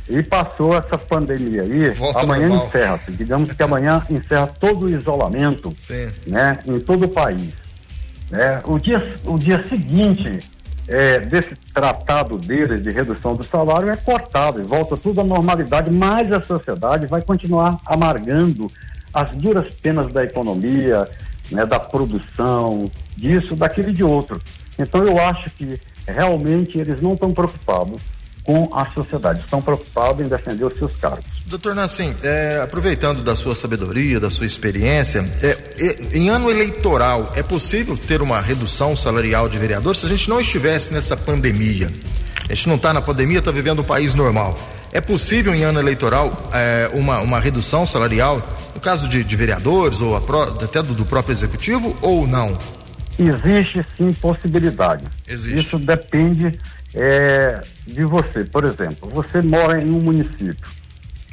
e 0.06 0.22
passou 0.22 0.76
essa 0.76 0.98
pandemia 0.98 1.62
aí, 1.62 1.90
Volta 1.90 2.20
amanhã 2.20 2.48
encerra-se. 2.48 3.12
Digamos 3.12 3.52
que 3.52 3.62
amanhã 3.62 4.02
encerra 4.10 4.46
todo 4.46 4.86
o 4.86 4.90
isolamento, 4.90 5.74
Sim. 5.80 6.10
né? 6.26 6.58
Em 6.66 6.78
todo 6.78 7.06
o 7.06 7.08
país. 7.08 7.54
Né? 8.30 8.60
O, 8.64 8.78
dia, 8.78 9.12
o 9.24 9.38
dia 9.38 9.62
seguinte 9.66 10.38
é, 10.86 11.20
desse 11.20 11.54
tratado 11.72 12.38
de 12.38 12.90
redução 12.90 13.34
do 13.34 13.44
salário 13.44 13.90
é 13.90 13.96
cortado 13.96 14.60
e 14.60 14.64
volta 14.64 14.96
tudo 14.96 15.20
à 15.20 15.24
normalidade, 15.24 15.90
mas 15.90 16.32
a 16.32 16.40
sociedade 16.40 17.06
vai 17.06 17.22
continuar 17.22 17.78
amargando 17.84 18.70
as 19.12 19.30
duras 19.36 19.72
penas 19.74 20.12
da 20.12 20.24
economia, 20.24 21.08
né, 21.50 21.64
da 21.64 21.80
produção, 21.80 22.90
disso, 23.16 23.54
daquele 23.56 23.90
e 23.90 23.94
de 23.94 24.04
outro. 24.04 24.40
Então 24.78 25.04
eu 25.04 25.18
acho 25.18 25.50
que 25.50 25.80
realmente 26.06 26.78
eles 26.78 27.00
não 27.00 27.12
estão 27.12 27.32
preocupados 27.32 28.00
com 28.48 28.66
a 28.72 28.90
sociedade, 28.92 29.40
estão 29.40 29.60
preocupados 29.60 30.24
em 30.24 30.26
defender 30.26 30.64
os 30.64 30.72
seus 30.78 30.96
cargos. 30.96 31.26
Doutor 31.44 31.74
Nassim, 31.74 32.14
é, 32.22 32.58
aproveitando 32.64 33.22
da 33.22 33.36
sua 33.36 33.54
sabedoria, 33.54 34.18
da 34.18 34.30
sua 34.30 34.46
experiência, 34.46 35.22
é, 35.42 35.58
é, 35.78 36.16
em 36.16 36.30
ano 36.30 36.50
eleitoral, 36.50 37.30
é 37.36 37.42
possível 37.42 37.94
ter 37.94 38.22
uma 38.22 38.40
redução 38.40 38.96
salarial 38.96 39.50
de 39.50 39.58
vereadores 39.58 40.00
se 40.00 40.06
a 40.06 40.08
gente 40.08 40.30
não 40.30 40.40
estivesse 40.40 40.94
nessa 40.94 41.14
pandemia? 41.14 41.92
A 42.48 42.54
gente 42.54 42.68
não 42.70 42.76
está 42.76 42.94
na 42.94 43.02
pandemia, 43.02 43.40
está 43.40 43.50
vivendo 43.50 43.80
um 43.80 43.84
país 43.84 44.14
normal. 44.14 44.58
É 44.94 45.00
possível 45.02 45.54
em 45.54 45.64
ano 45.64 45.78
eleitoral 45.78 46.48
é, 46.50 46.90
uma, 46.94 47.20
uma 47.20 47.38
redução 47.38 47.84
salarial, 47.84 48.42
no 48.74 48.80
caso 48.80 49.10
de, 49.10 49.22
de 49.22 49.36
vereadores 49.36 50.00
ou 50.00 50.16
até 50.16 50.82
do, 50.82 50.94
do, 50.94 51.04
próprio 51.04 51.34
executivo, 51.34 51.94
ou 52.00 52.26
não? 52.26 52.56
Existe 53.18 53.84
sim 53.94 54.10
possibilidade. 54.14 55.04
Existe. 55.26 55.66
Isso 55.66 55.78
depende 55.78 56.58
é, 56.94 57.60
de 57.86 58.04
você. 58.04 58.44
Por 58.44 58.64
exemplo, 58.64 59.08
você 59.10 59.42
mora 59.42 59.80
em 59.80 59.90
um 59.90 60.00
município 60.00 60.68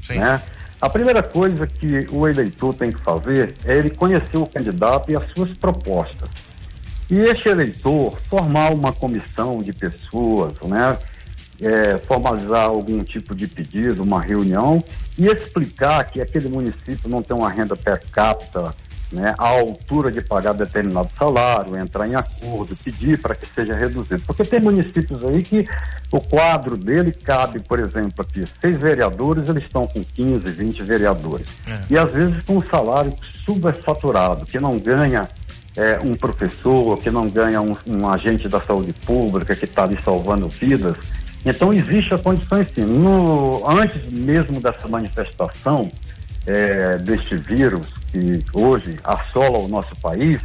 Sim. 0.05 0.19
Né? 0.19 0.41
A 0.79 0.89
primeira 0.89 1.24
coisa 1.24 1.65
que 1.65 2.05
o 2.12 2.27
eleitor 2.27 2.74
tem 2.74 2.91
que 2.91 3.01
fazer 3.01 3.55
é 3.65 3.75
ele 3.75 3.89
conhecer 3.89 4.38
o 4.38 4.45
candidato 4.45 5.12
e 5.12 5.15
as 5.15 5.27
suas 5.31 5.51
propostas. 5.57 6.29
E 7.09 7.19
este 7.19 7.50
eleitor 7.50 8.19
formar 8.19 8.74
uma 8.74 8.91
comissão 8.91 9.62
de 9.62 9.74
pessoas, 9.74 10.53
né? 10.63 10.97
É, 11.62 11.97
formalizar 12.00 12.65
algum 12.65 13.01
tipo 13.01 13.33
de 13.33 13.47
pedido, 13.47 14.03
uma 14.03 14.21
reunião 14.21 14.83
e 15.17 15.25
explicar 15.25 16.03
que 16.03 16.21
aquele 16.21 16.50
município 16.50 17.07
não 17.07 17.21
tem 17.21 17.35
uma 17.35 17.50
renda 17.50 17.77
per 17.77 18.01
capita 18.12 18.75
né, 19.12 19.33
a 19.38 19.47
altura 19.47 20.12
de 20.12 20.21
pagar 20.21 20.53
determinado 20.53 21.09
salário, 21.17 21.77
entrar 21.77 22.07
em 22.07 22.15
acordo, 22.15 22.75
pedir 22.75 23.21
para 23.21 23.35
que 23.35 23.45
seja 23.45 23.75
reduzido. 23.75 24.24
Porque 24.25 24.43
tem 24.43 24.59
municípios 24.59 25.24
aí 25.24 25.41
que 25.41 25.65
o 26.12 26.19
quadro 26.19 26.75
dele 26.75 27.12
cabe, 27.12 27.59
por 27.59 27.79
exemplo, 27.79 28.13
aqui, 28.19 28.43
seis 28.59 28.75
vereadores, 28.77 29.47
eles 29.47 29.63
estão 29.63 29.88
com 29.88 30.03
15, 30.03 30.39
20 30.39 30.83
vereadores. 30.83 31.47
É. 31.67 31.79
E 31.89 31.97
às 31.97 32.12
vezes 32.12 32.41
com 32.43 32.57
um 32.57 32.63
salário 32.65 33.13
subfaturado, 33.45 34.45
que 34.45 34.59
não 34.59 34.77
ganha 34.79 35.27
é, 35.77 36.00
um 36.03 36.15
professor, 36.15 36.97
que 37.00 37.12
não 37.12 37.29
ganha 37.29 37.62
um, 37.62 37.75
um 37.88 38.09
agente 38.09 38.47
da 38.47 38.62
saúde 38.62 38.93
pública 38.93 39.55
que 39.55 39.65
está 39.65 39.83
ali 39.83 39.97
salvando 40.03 40.47
vidas. 40.50 40.97
Então 41.45 41.74
existe 41.74 42.13
a 42.13 42.17
condição 42.17 42.65
sim. 42.74 42.85
No, 42.85 43.69
antes 43.69 44.09
mesmo 44.09 44.59
dessa 44.59 44.88
manifestação, 44.88 45.91
é, 46.46 46.98
deste 46.98 47.36
vírus 47.36 47.88
que 48.12 48.44
hoje 48.54 48.98
assola 49.04 49.60
o 49.60 49.68
nosso 49.68 49.96
país, 49.98 50.40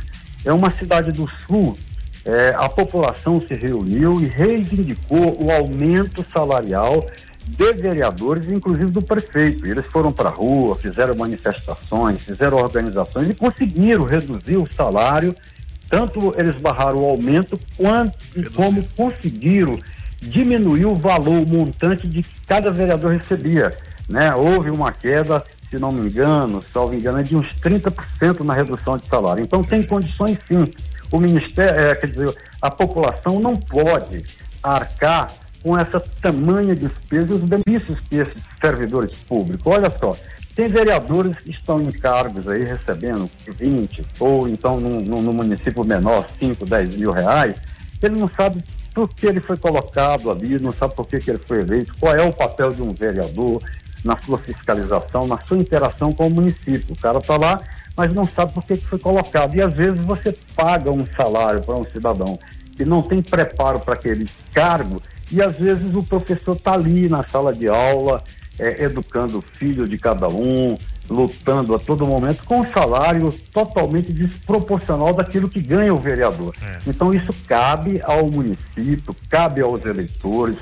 é 0.45 0.53
uma 0.53 0.71
cidade 0.71 1.13
do 1.13 1.29
sul. 1.47 1.77
É, 2.25 2.55
a 2.57 2.69
população 2.69 3.41
se 3.41 3.55
reuniu 3.55 4.21
e 4.21 4.27
reivindicou 4.27 5.43
o 5.43 5.51
aumento 5.51 6.25
salarial 6.33 7.07
de 7.47 7.73
vereadores, 7.73 8.49
inclusive 8.49 8.91
do 8.91 9.03
prefeito. 9.03 9.67
Eles 9.67 9.87
foram 9.87 10.13
para 10.13 10.29
a 10.29 10.33
rua, 10.33 10.77
fizeram 10.77 11.15
manifestações, 11.15 12.21
fizeram 12.21 12.59
organizações 12.59 13.31
e 13.31 13.35
conseguiram 13.35 14.05
reduzir 14.05 14.57
o 14.57 14.71
salário. 14.71 15.35
Tanto 15.89 16.35
eles 16.39 16.55
barraram 16.57 17.03
o 17.03 17.09
aumento, 17.09 17.59
quanto 17.77 18.17
como 18.55 18.87
conseguiram 18.97 19.79
diminuir 20.21 20.85
o 20.85 20.95
valor, 20.95 21.43
o 21.43 21.49
montante 21.49 22.07
de 22.07 22.23
que 22.23 22.41
cada 22.47 22.71
vereador 22.71 23.13
recebia. 23.13 23.77
Né? 24.09 24.35
Houve 24.35 24.71
uma 24.71 24.93
queda 24.93 25.43
se 25.71 25.79
não 25.79 25.93
me 25.93 26.09
engano, 26.09 26.63
salvo 26.73 26.95
engano, 26.95 27.21
é 27.21 27.23
de 27.23 27.37
uns 27.37 27.47
30% 27.61 28.41
na 28.41 28.53
redução 28.55 28.97
de 28.97 29.07
salário. 29.07 29.43
Então 29.43 29.63
tem 29.63 29.83
condições 29.85 30.37
sim. 30.49 30.65
O 31.13 31.19
Ministério, 31.19 31.81
é, 31.81 31.95
quer 31.95 32.09
dizer, 32.09 32.35
a 32.61 32.71
população 32.71 33.39
não 33.39 33.57
pode 33.57 34.25
arcar 34.63 35.33
com 35.63 35.79
essa 35.79 36.01
tamanha 36.21 36.75
despesa 36.75 37.33
e 37.33 37.35
os 37.35 37.43
benefícios 37.43 37.99
que 38.09 38.17
esses 38.17 38.43
servidores 38.61 39.17
públicos. 39.19 39.67
Olha 39.67 39.93
só, 39.99 40.17
tem 40.55 40.69
vereadores 40.69 41.37
que 41.39 41.51
estão 41.51 41.81
em 41.81 41.93
cargos 41.93 42.49
aí 42.49 42.65
recebendo 42.65 43.31
20, 43.47 44.05
ou 44.19 44.49
então 44.49 44.81
no, 44.81 45.33
município 45.33 45.85
menor, 45.85 46.27
5, 46.41 46.67
10 46.67 46.97
mil 46.97 47.13
reais, 47.13 47.57
ele 48.03 48.19
não 48.19 48.29
sabe 48.29 48.63
por 48.93 49.09
que 49.09 49.27
ele 49.27 49.41
foi 49.41 49.57
colocado 49.57 50.31
ali, 50.31 50.59
não 50.59 50.73
sabe 50.73 50.95
por 50.95 51.07
que, 51.07 51.19
que 51.19 51.31
ele 51.31 51.39
foi 51.39 51.61
eleito, 51.61 51.95
qual 52.01 52.15
é 52.15 52.23
o 52.23 52.33
papel 52.33 52.73
de 52.73 52.83
um 52.83 52.93
vereador 52.93 53.63
na 54.05 54.17
sua 54.19 54.39
fiscalização, 54.39 55.27
na 55.27 55.39
sua 55.47 55.59
interação 55.59 56.13
com 56.13 56.27
o 56.27 56.31
município. 56.31 56.95
O 56.95 57.01
cara 57.01 57.19
está 57.19 57.37
lá, 57.37 57.61
mas 57.97 58.13
não 58.13 58.25
sabe 58.25 58.53
por 58.53 58.65
que, 58.65 58.77
foi 58.77 58.99
colocado. 58.99 59.55
E 59.55 59.63
às 59.63 59.75
vezes 59.75 60.01
você 60.03 60.37
paga 60.55 60.91
um 60.91 61.05
salário 61.17 61.61
para 61.63 61.77
um 61.77 61.85
cidadão 61.85 62.39
que 62.77 62.85
não 62.85 63.03
tem 63.03 63.21
preparo 63.21 63.81
para 63.81 63.95
aquele 63.95 64.27
cargo, 64.55 65.03
e 65.31 65.43
às 65.43 65.57
vezes 65.57 65.95
o 65.95 66.03
professor 66.03 66.57
está 66.57 66.73
ali 66.73 67.09
na 67.09 67.23
sala 67.23 67.53
de 67.53 67.69
aula, 67.69 68.23
é, 68.59 68.85
educando 68.85 69.39
o 69.39 69.43
filho 69.43 69.87
de 69.87 69.99
cada 69.99 70.29
um, 70.29 70.77
lutando 71.09 71.75
a 71.75 71.79
todo 71.79 72.07
momento 72.07 72.45
com 72.45 72.61
um 72.61 72.73
salário 72.73 73.33
totalmente 73.53 74.13
desproporcional 74.13 75.13
daquilo 75.13 75.49
que 75.49 75.61
ganha 75.61 75.93
o 75.93 75.97
vereador. 75.97 76.55
É. 76.63 76.79
Então 76.87 77.13
isso 77.13 77.35
cabe 77.47 78.01
ao 78.03 78.31
município, 78.31 79.15
cabe 79.29 79.61
aos 79.61 79.85
eleitores 79.85 80.57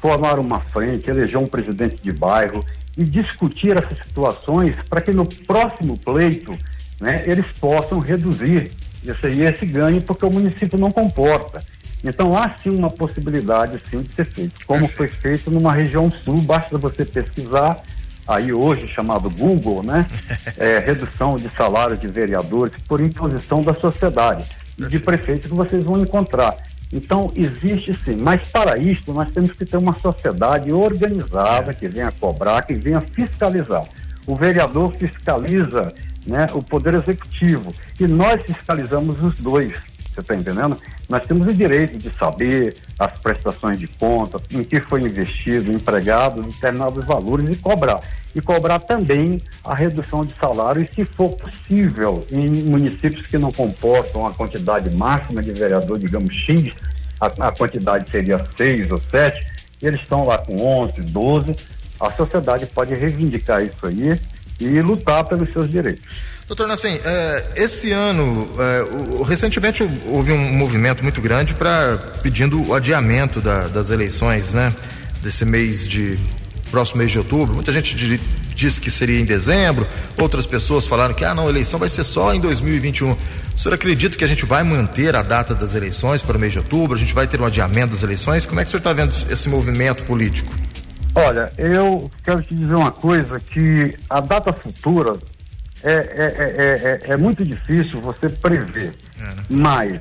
formar 0.00 0.38
uma 0.38 0.60
frente, 0.60 1.08
eleger 1.08 1.38
um 1.38 1.46
presidente 1.46 1.96
de 2.02 2.12
bairro 2.12 2.64
e 2.96 3.02
discutir 3.02 3.76
essas 3.76 3.98
situações 3.98 4.76
para 4.88 5.00
que 5.00 5.12
no 5.12 5.26
próximo 5.26 5.98
pleito 5.98 6.56
né, 7.00 7.22
eles 7.26 7.46
possam 7.60 7.98
reduzir 7.98 8.70
esse, 9.04 9.26
esse 9.42 9.66
ganho, 9.66 10.00
porque 10.02 10.24
o 10.24 10.30
município 10.30 10.78
não 10.78 10.90
comporta. 10.90 11.62
Então 12.02 12.36
há 12.36 12.54
sim 12.62 12.70
uma 12.70 12.90
possibilidade 12.90 13.80
sim 13.90 14.02
de 14.02 14.12
ser 14.12 14.26
feito, 14.26 14.66
como 14.66 14.86
foi 14.86 15.08
feito 15.08 15.50
numa 15.50 15.72
região 15.72 16.10
sul, 16.10 16.36
basta 16.42 16.76
você 16.76 17.04
pesquisar 17.04 17.82
aí 18.26 18.52
hoje 18.52 18.86
chamado 18.86 19.30
Google, 19.30 19.82
né? 19.82 20.06
É, 20.56 20.78
redução 20.78 21.34
de 21.34 21.50
salário 21.54 21.96
de 21.96 22.06
vereadores 22.06 22.74
por 22.86 23.00
imposição 23.00 23.60
da 23.62 23.74
sociedade 23.74 24.44
e 24.78 24.86
de 24.86 25.00
prefeitos 25.00 25.50
que 25.50 25.54
vocês 25.54 25.82
vão 25.82 26.00
encontrar. 26.00 26.56
Então 26.94 27.32
existe 27.34 27.92
sim, 27.92 28.14
mas 28.14 28.48
para 28.48 28.78
isso 28.78 29.12
nós 29.12 29.28
temos 29.32 29.50
que 29.50 29.66
ter 29.66 29.76
uma 29.76 29.94
sociedade 29.94 30.72
organizada 30.72 31.74
que 31.74 31.88
venha 31.88 32.12
cobrar, 32.12 32.62
que 32.62 32.74
venha 32.74 33.00
fiscalizar. 33.00 33.84
O 34.28 34.36
vereador 34.36 34.94
fiscaliza 34.94 35.92
né, 36.24 36.46
o 36.54 36.62
poder 36.62 36.94
executivo. 36.94 37.72
E 37.98 38.06
nós 38.06 38.40
fiscalizamos 38.42 39.20
os 39.20 39.34
dois 39.40 39.74
você 40.14 40.20
está 40.20 40.34
entendendo? 40.34 40.78
Nós 41.08 41.26
temos 41.26 41.46
o 41.46 41.52
direito 41.52 41.98
de 41.98 42.10
saber 42.16 42.76
as 42.98 43.18
prestações 43.18 43.78
de 43.78 43.86
conta, 43.88 44.38
em 44.50 44.62
que 44.62 44.80
foi 44.80 45.02
investido, 45.02 45.72
empregado, 45.72 46.42
determinados 46.42 47.04
valores 47.04 47.48
e 47.48 47.56
cobrar. 47.56 48.00
E 48.34 48.40
cobrar 48.40 48.78
também 48.80 49.40
a 49.64 49.74
redução 49.74 50.24
de 50.24 50.34
salário, 50.34 50.82
e 50.82 50.94
se 50.94 51.04
for 51.04 51.36
possível, 51.36 52.24
em 52.30 52.48
municípios 52.62 53.26
que 53.26 53.38
não 53.38 53.52
comportam 53.52 54.26
a 54.26 54.32
quantidade 54.32 54.90
máxima 54.90 55.42
de 55.42 55.52
vereador, 55.52 55.98
digamos 55.98 56.34
X, 56.34 56.72
a, 57.20 57.48
a 57.48 57.52
quantidade 57.52 58.10
seria 58.10 58.44
seis 58.56 58.90
ou 58.90 59.00
sete, 59.10 59.44
eles 59.82 60.00
estão 60.00 60.24
lá 60.24 60.38
com 60.38 60.56
11, 60.56 61.00
12, 61.02 61.56
a 62.00 62.10
sociedade 62.10 62.66
pode 62.66 62.94
reivindicar 62.94 63.62
isso 63.62 63.86
aí 63.86 64.18
e 64.60 64.80
lutar 64.80 65.24
pelos 65.24 65.52
seus 65.52 65.70
direitos. 65.70 66.02
Doutor 66.46 66.68
Nassim, 66.68 67.00
é, 67.02 67.52
esse 67.56 67.90
ano, 67.90 68.50
é, 68.58 69.24
recentemente 69.24 69.82
houve 70.06 70.30
um 70.32 70.52
movimento 70.52 71.02
muito 71.02 71.20
grande 71.20 71.54
para 71.54 71.96
pedindo 72.22 72.62
o 72.62 72.74
adiamento 72.74 73.40
da, 73.40 73.66
das 73.68 73.88
eleições, 73.88 74.52
né? 74.52 74.74
Desse 75.22 75.46
mês 75.46 75.88
de 75.88 76.18
próximo 76.70 76.98
mês 76.98 77.10
de 77.10 77.18
outubro. 77.18 77.54
Muita 77.54 77.72
gente 77.72 78.20
disse 78.54 78.80
que 78.80 78.90
seria 78.90 79.20
em 79.20 79.24
dezembro, 79.24 79.86
outras 80.18 80.44
pessoas 80.44 80.86
falaram 80.86 81.14
que 81.14 81.24
ah 81.24 81.34
não, 81.34 81.46
a 81.46 81.50
eleição 81.50 81.78
vai 81.78 81.88
ser 81.88 82.04
só 82.04 82.34
em 82.34 82.40
2021. 82.40 83.12
O 83.12 83.18
senhor 83.56 83.74
acredita 83.74 84.18
que 84.18 84.24
a 84.24 84.26
gente 84.26 84.44
vai 84.44 84.62
manter 84.64 85.16
a 85.16 85.22
data 85.22 85.54
das 85.54 85.74
eleições 85.74 86.22
para 86.22 86.36
o 86.36 86.40
mês 86.40 86.52
de 86.52 86.58
outubro? 86.58 86.94
A 86.94 86.98
gente 86.98 87.14
vai 87.14 87.26
ter 87.26 87.40
um 87.40 87.46
adiamento 87.46 87.92
das 87.92 88.02
eleições? 88.02 88.44
Como 88.44 88.60
é 88.60 88.64
que 88.64 88.68
o 88.68 88.70
senhor 88.70 88.80
está 88.80 88.92
vendo 88.92 89.14
esse 89.30 89.48
movimento 89.48 90.04
político? 90.04 90.52
Olha, 91.14 91.48
eu 91.56 92.10
quero 92.24 92.42
te 92.42 92.54
dizer 92.54 92.74
uma 92.74 92.90
coisa 92.90 93.38
que 93.38 93.96
a 94.10 94.20
data 94.20 94.52
futura 94.52 95.16
é, 95.82 95.92
é, 95.92 97.08
é, 97.08 97.12
é, 97.12 97.16
muito 97.16 97.44
difícil 97.44 98.00
você 98.00 98.28
prever. 98.28 98.94
Mas, 99.48 100.00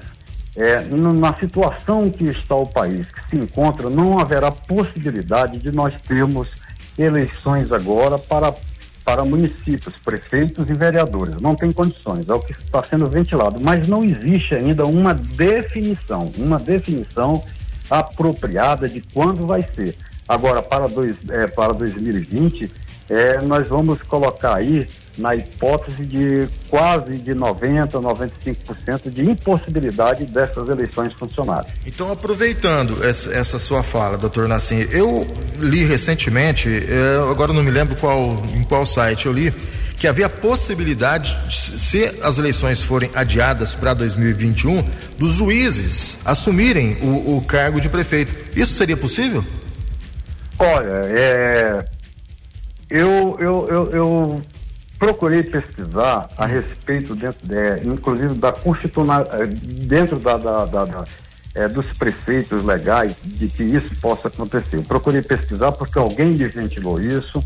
na 0.90 1.36
situação 1.36 2.10
que 2.10 2.24
está 2.26 2.56
o 2.56 2.66
país, 2.66 3.12
que 3.12 3.30
se 3.30 3.36
encontra, 3.36 3.90
não 3.90 4.18
haverá 4.18 4.52
possibilidade 4.52 5.60
de 5.60 5.72
nós 5.72 5.94
termos 6.02 6.48
eleições 6.98 7.72
agora 7.72 8.18
para, 8.18 8.54
para 9.04 9.24
municípios, 9.24 9.96
prefeitos 10.04 10.68
e 10.68 10.74
vereadores. 10.74 11.36
Não 11.42 11.56
tem 11.56 11.72
condições, 11.72 12.28
é 12.28 12.34
o 12.34 12.40
que 12.40 12.54
está 12.54 12.82
sendo 12.82 13.08
ventilado. 13.08 13.62
Mas 13.62 13.88
não 13.88 14.04
existe 14.04 14.56
ainda 14.56 14.86
uma 14.86 15.14
definição, 15.14 16.32
uma 16.38 16.58
definição 16.58 17.44
apropriada 17.90 18.90
de 18.90 19.02
quando 19.14 19.46
vai 19.46 19.62
ser. 19.76 19.96
Agora, 20.28 20.62
para, 20.62 20.88
dois, 20.88 21.18
é, 21.30 21.48
para 21.48 21.74
2020, 21.74 22.72
é, 23.10 23.42
nós 23.42 23.68
vamos 23.68 24.02
colocar 24.02 24.56
aí 24.56 24.88
na 25.18 25.36
hipótese 25.36 26.06
de 26.06 26.48
quase 26.70 27.18
de 27.18 27.34
90%, 27.34 27.92
95% 27.92 29.10
de 29.10 29.30
impossibilidade 29.30 30.26
dessas 30.26 30.68
eleições 30.70 31.14
funcionarem. 31.14 31.72
Então, 31.86 32.12
aproveitando 32.12 33.04
essa, 33.04 33.32
essa 33.32 33.60
sua 33.60 33.84
fala, 33.84 34.18
doutor 34.18 34.48
Nassim, 34.48 34.88
eu 34.92 35.28
li 35.60 35.86
recentemente, 35.86 36.70
é, 36.70 37.30
agora 37.30 37.54
não 37.54 37.64
me 37.64 37.72
lembro 37.72 37.96
qual, 37.98 38.44
em 38.56 38.64
qual 38.64 38.86
site 38.86 39.28
eu 39.28 39.34
li, 39.34 39.54
que 39.98 40.08
havia 40.08 40.28
possibilidade, 40.28 41.38
se 41.50 42.04
as 42.22 42.38
eleições 42.38 42.82
forem 42.84 43.10
adiadas 43.14 43.76
para 43.76 43.94
2021, 43.94 44.84
dos 45.18 45.34
juízes 45.34 46.18
assumirem 46.26 46.98
o, 47.02 47.38
o 47.38 47.42
cargo 47.48 47.80
de 47.80 47.88
prefeito. 47.88 48.34
Isso 48.54 48.74
seria 48.74 48.98
possível? 48.98 49.46
Olha, 50.60 51.02
é, 51.08 51.86
eu, 52.90 53.38
eu, 53.40 53.68
eu, 53.70 53.92
eu 53.92 54.42
procurei 55.00 55.44
pesquisar 55.44 56.30
a 56.38 56.46
respeito, 56.46 57.16
dentro 57.16 57.46
de, 57.46 57.88
inclusive 57.88 58.36
da 58.36 58.52
constitucional, 58.52 59.28
eh, 59.34 59.48
dentro 59.48 60.20
da, 60.20 60.38
da, 60.38 60.66
da, 60.66 60.86
da 60.86 61.06
é, 61.56 61.68
dos 61.68 61.86
preceitos 61.94 62.64
legais 62.64 63.16
de 63.24 63.48
que 63.48 63.64
isso 63.64 63.96
possa 64.02 64.28
acontecer. 64.28 64.78
Eu 64.78 64.84
procurei 64.84 65.22
pesquisar 65.22 65.72
porque 65.72 66.00
alguém 66.00 66.30
me 66.30 66.48
ventilou 66.48 67.00
isso 67.00 67.44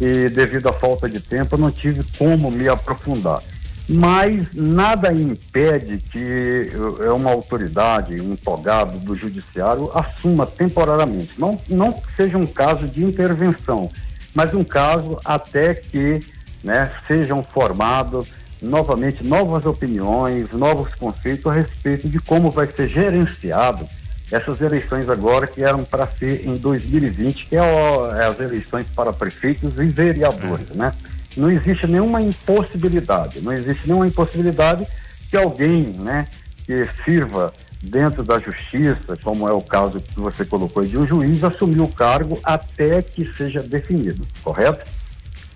e 0.00 0.28
devido 0.28 0.68
à 0.68 0.72
falta 0.72 1.08
de 1.08 1.20
tempo 1.20 1.54
eu 1.54 1.58
não 1.58 1.70
tive 1.70 2.04
como 2.18 2.50
me 2.50 2.68
aprofundar. 2.68 3.42
Mas 3.88 4.52
nada 4.52 5.12
impede 5.12 5.98
que 5.98 6.70
é 7.00 7.10
uma 7.10 7.30
autoridade, 7.30 8.20
um 8.20 8.34
togado 8.34 8.98
do 8.98 9.14
judiciário 9.14 9.90
assuma 9.94 10.44
temporariamente. 10.44 11.38
Não, 11.38 11.60
não 11.68 12.02
seja 12.16 12.36
um 12.36 12.46
caso 12.46 12.88
de 12.88 13.04
intervenção, 13.04 13.88
mas 14.34 14.52
um 14.54 14.64
caso 14.64 15.18
até 15.24 15.72
que 15.72 16.20
né, 16.64 16.90
sejam 17.06 17.44
formados 17.44 18.26
novamente 18.60 19.24
novas 19.24 19.64
opiniões, 19.64 20.50
novos 20.50 20.92
conceitos 20.94 21.46
a 21.46 21.52
respeito 21.52 22.08
de 22.08 22.18
como 22.18 22.50
vai 22.50 22.66
ser 22.66 22.88
gerenciado 22.88 23.86
essas 24.32 24.60
eleições 24.60 25.08
agora 25.08 25.46
que 25.46 25.62
eram 25.62 25.84
para 25.84 26.06
ser 26.06 26.46
em 26.46 26.56
2020, 26.56 27.46
que 27.46 27.56
é, 27.56 27.62
o, 27.62 28.10
é, 28.10 28.26
as 28.26 28.40
eleições 28.40 28.86
para 28.94 29.12
prefeitos 29.12 29.78
e 29.78 29.86
vereadores, 29.86 30.70
né? 30.70 30.92
Não 31.36 31.50
existe 31.50 31.86
nenhuma 31.86 32.20
impossibilidade, 32.20 33.40
não 33.40 33.52
existe 33.52 33.86
nenhuma 33.86 34.06
impossibilidade 34.06 34.86
que 35.30 35.36
alguém, 35.36 35.82
né, 35.98 36.26
que 36.64 36.88
sirva 37.04 37.52
dentro 37.82 38.22
da 38.22 38.38
justiça, 38.38 39.16
como 39.22 39.48
é 39.48 39.52
o 39.52 39.60
caso 39.60 40.00
que 40.00 40.18
você 40.18 40.44
colocou 40.44 40.82
de 40.82 40.96
um 40.98 41.06
juiz, 41.06 41.44
assumir 41.44 41.80
o 41.80 41.88
cargo 41.88 42.38
até 42.42 43.02
que 43.02 43.30
seja 43.34 43.60
definido, 43.60 44.26
correto? 44.42 44.86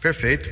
Perfeito. 0.00 0.50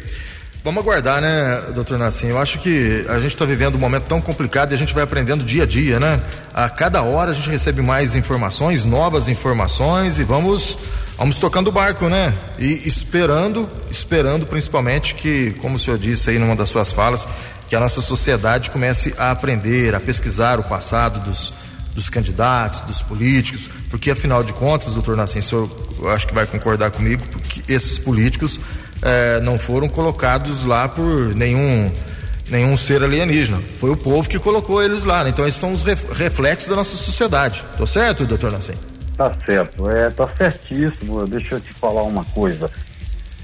Vamos 0.65 0.83
aguardar, 0.83 1.21
né, 1.21 1.63
doutor 1.75 1.99
Nassim? 1.99 2.29
Eu 2.29 2.39
acho 2.39 2.59
que 2.59 3.05
a 3.09 3.19
gente 3.21 3.33
está 3.33 3.45
vivendo 3.45 3.77
um 3.77 3.79
momento 3.79 4.05
tão 4.05 4.21
complicado 4.21 4.73
e 4.73 4.75
a 4.75 4.79
gente 4.79 4.93
vai 4.93 5.05
aprendendo 5.05 5.45
dia 5.45 5.63
a 5.63 5.67
dia, 5.67 6.01
né? 6.01 6.21
A 6.53 6.69
cada 6.69 7.01
hora 7.03 7.31
a 7.31 7.35
gente 7.35 7.49
recebe 7.49 7.81
mais 7.81 8.17
informações, 8.17 8.85
novas 8.85 9.29
informações 9.29 10.19
e 10.19 10.25
vamos 10.25 10.77
vamos 11.19 11.37
tocando 11.37 11.69
o 11.69 11.73
barco, 11.73 12.09
né? 12.09 12.33
E 12.59 12.89
esperando, 12.89 13.69
esperando 13.91 14.47
principalmente 14.47 15.17
que, 15.17 15.51
como 15.61 15.77
o 15.77 15.79
senhor 15.79 15.99
disse 15.99 16.31
aí 16.31 16.39
numa 16.39 16.55
das 16.55 16.69
suas 16.69 16.93
falas, 16.93 17.27
que 17.69 17.75
a 17.75 17.81
nossa 17.81 18.01
sociedade 18.01 18.71
comece 18.71 19.13
a 19.19 19.33
aprender, 19.33 19.95
a 19.95 20.01
pesquisar 20.01 20.61
o 20.61 20.63
passado 20.63 21.21
dos, 21.21 21.53
dos 21.95 22.09
candidatos, 22.09 22.81
dos 22.83 23.03
políticos, 23.03 23.69
porque 23.91 24.11
afinal 24.11 24.45
de 24.45 24.53
contas, 24.53 24.95
doutor 24.95 25.17
Nassim, 25.17 25.41
o 25.41 25.43
senhor 25.43 25.71
eu 25.99 26.09
acho 26.09 26.27
que 26.27 26.33
vai 26.33 26.47
concordar 26.47 26.93
comigo, 26.93 27.27
porque 27.33 27.63
esses 27.71 27.99
políticos 27.99 28.61
é, 29.03 29.41
não 29.41 29.59
foram 29.59 29.89
colocados 29.89 30.65
lá 30.65 30.89
por 30.89 31.35
nenhum 31.35 31.93
nenhum 32.49 32.79
ser 32.79 33.03
alienígena. 33.03 33.61
Foi 33.79 33.91
o 33.91 33.97
povo 33.97 34.27
que 34.27 34.39
colocou 34.39 34.83
eles 34.83 35.05
lá. 35.05 35.23
Né? 35.23 35.29
Então, 35.29 35.47
esses 35.47 35.61
são 35.61 35.75
os 35.75 35.83
reflexos 35.83 36.67
da 36.71 36.77
nossa 36.77 36.97
sociedade. 36.97 37.63
Tô 37.77 37.87
certo, 37.87 38.25
doutor 38.25 38.51
Nassim? 38.51 38.73
Tá 39.19 39.37
certo, 39.45 39.91
é, 39.91 40.11
tá 40.11 40.29
certíssimo. 40.29 41.27
Deixa 41.27 41.57
eu 41.57 41.61
te 41.61 41.73
falar 41.73 42.05
uma 42.05 42.25
coisa. 42.27 42.71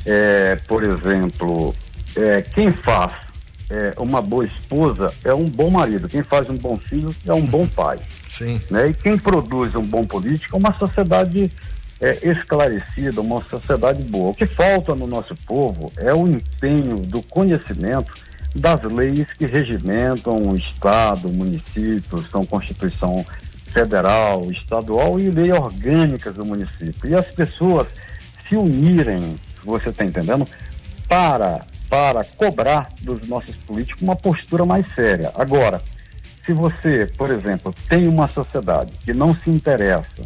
É, 0.06 0.54
por 0.68 0.84
exemplo, 0.84 1.74
é, 2.14 2.42
quem 2.42 2.72
faz 2.72 3.10
é, 3.68 3.92
uma 3.98 4.22
boa 4.22 4.46
esposa 4.46 5.12
é 5.24 5.34
um 5.34 5.46
bom 5.46 5.70
marido, 5.70 6.08
quem 6.08 6.22
faz 6.22 6.48
um 6.48 6.56
bom 6.56 6.76
filho 6.76 7.12
é 7.26 7.32
um 7.32 7.44
bom 7.44 7.66
pai. 7.66 7.98
Sim. 8.30 8.60
Né? 8.70 8.90
E 8.90 8.94
quem 8.94 9.18
produz 9.18 9.74
um 9.74 9.82
bom 9.82 10.04
político 10.04 10.54
é 10.54 10.58
uma 10.60 10.72
sociedade 10.74 11.50
é, 12.00 12.18
esclarecida, 12.22 13.20
uma 13.20 13.42
sociedade 13.42 14.00
boa. 14.04 14.30
O 14.30 14.34
que 14.34 14.46
falta 14.46 14.94
no 14.94 15.08
nosso 15.08 15.34
povo 15.44 15.90
é 15.96 16.14
o 16.14 16.28
empenho 16.28 16.98
do 16.98 17.20
conhecimento 17.20 18.14
das 18.54 18.80
leis 18.84 19.26
que 19.36 19.46
regimentam 19.46 20.36
o 20.36 20.56
Estado, 20.56 21.28
municípios, 21.28 22.30
são 22.30 22.46
Constituição 22.46 23.26
federal, 23.74 24.50
estadual 24.52 25.18
e 25.18 25.28
lei 25.28 25.52
orgânicas 25.52 26.32
do 26.34 26.46
município. 26.46 27.10
E 27.10 27.14
as 27.14 27.26
pessoas 27.26 27.88
se 28.48 28.56
unirem, 28.56 29.36
você 29.64 29.88
está 29.88 30.04
entendendo, 30.04 30.46
para, 31.08 31.66
para 31.90 32.24
cobrar 32.24 32.88
dos 33.02 33.26
nossos 33.26 33.56
políticos 33.56 34.00
uma 34.00 34.14
postura 34.14 34.64
mais 34.64 34.86
séria. 34.94 35.32
Agora, 35.34 35.82
se 36.46 36.52
você, 36.52 37.06
por 37.18 37.30
exemplo, 37.30 37.74
tem 37.88 38.06
uma 38.06 38.28
sociedade 38.28 38.92
que 39.04 39.12
não 39.12 39.34
se 39.34 39.50
interessa, 39.50 40.22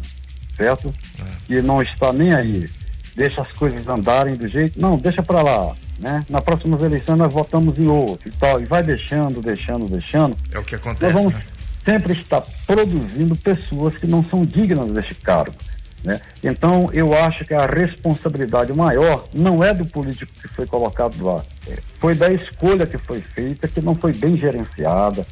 certo? 0.55 0.93
É. 1.19 1.23
Que 1.47 1.61
não 1.61 1.81
está 1.81 2.13
nem 2.13 2.33
aí, 2.33 2.69
deixa 3.15 3.41
as 3.41 3.51
coisas 3.53 3.87
andarem 3.87 4.35
do 4.35 4.47
jeito, 4.47 4.79
não, 4.79 4.95
deixa 4.95 5.23
para 5.23 5.41
lá, 5.41 5.73
né? 5.97 6.23
Na 6.29 6.41
próxima 6.41 6.77
eleição 6.81 7.15
nós 7.15 7.33
votamos 7.33 7.77
em 7.79 7.87
outro 7.87 8.29
e 8.29 8.31
tal, 8.33 8.61
e 8.61 8.65
vai 8.65 8.83
deixando, 8.83 9.41
deixando, 9.41 9.89
deixando. 9.89 10.37
É 10.51 10.59
o 10.59 10.63
que 10.63 10.75
acontece, 10.75 11.13
vamos, 11.13 11.33
né? 11.33 11.41
Sempre 11.83 12.13
está 12.13 12.41
produzindo 12.65 13.35
pessoas 13.35 13.97
que 13.97 14.07
não 14.07 14.23
são 14.23 14.45
dignas 14.45 14.91
deste 14.91 15.15
cargo. 15.15 15.55
Né? 16.03 16.19
Então, 16.43 16.89
eu 16.93 17.13
acho 17.13 17.43
que 17.45 17.53
a 17.53 17.65
responsabilidade 17.65 18.71
maior 18.71 19.25
não 19.33 19.63
é 19.63 19.73
do 19.73 19.85
político 19.85 20.31
que 20.33 20.47
foi 20.47 20.65
colocado 20.65 21.21
lá, 21.23 21.43
é, 21.67 21.77
foi 21.99 22.15
da 22.15 22.31
escolha 22.31 22.85
que 22.85 22.97
foi 22.97 23.21
feita, 23.21 23.67
que 23.67 23.81
não 23.81 23.95
foi 23.95 24.13
bem 24.13 24.37
gerenciada, 24.37 25.25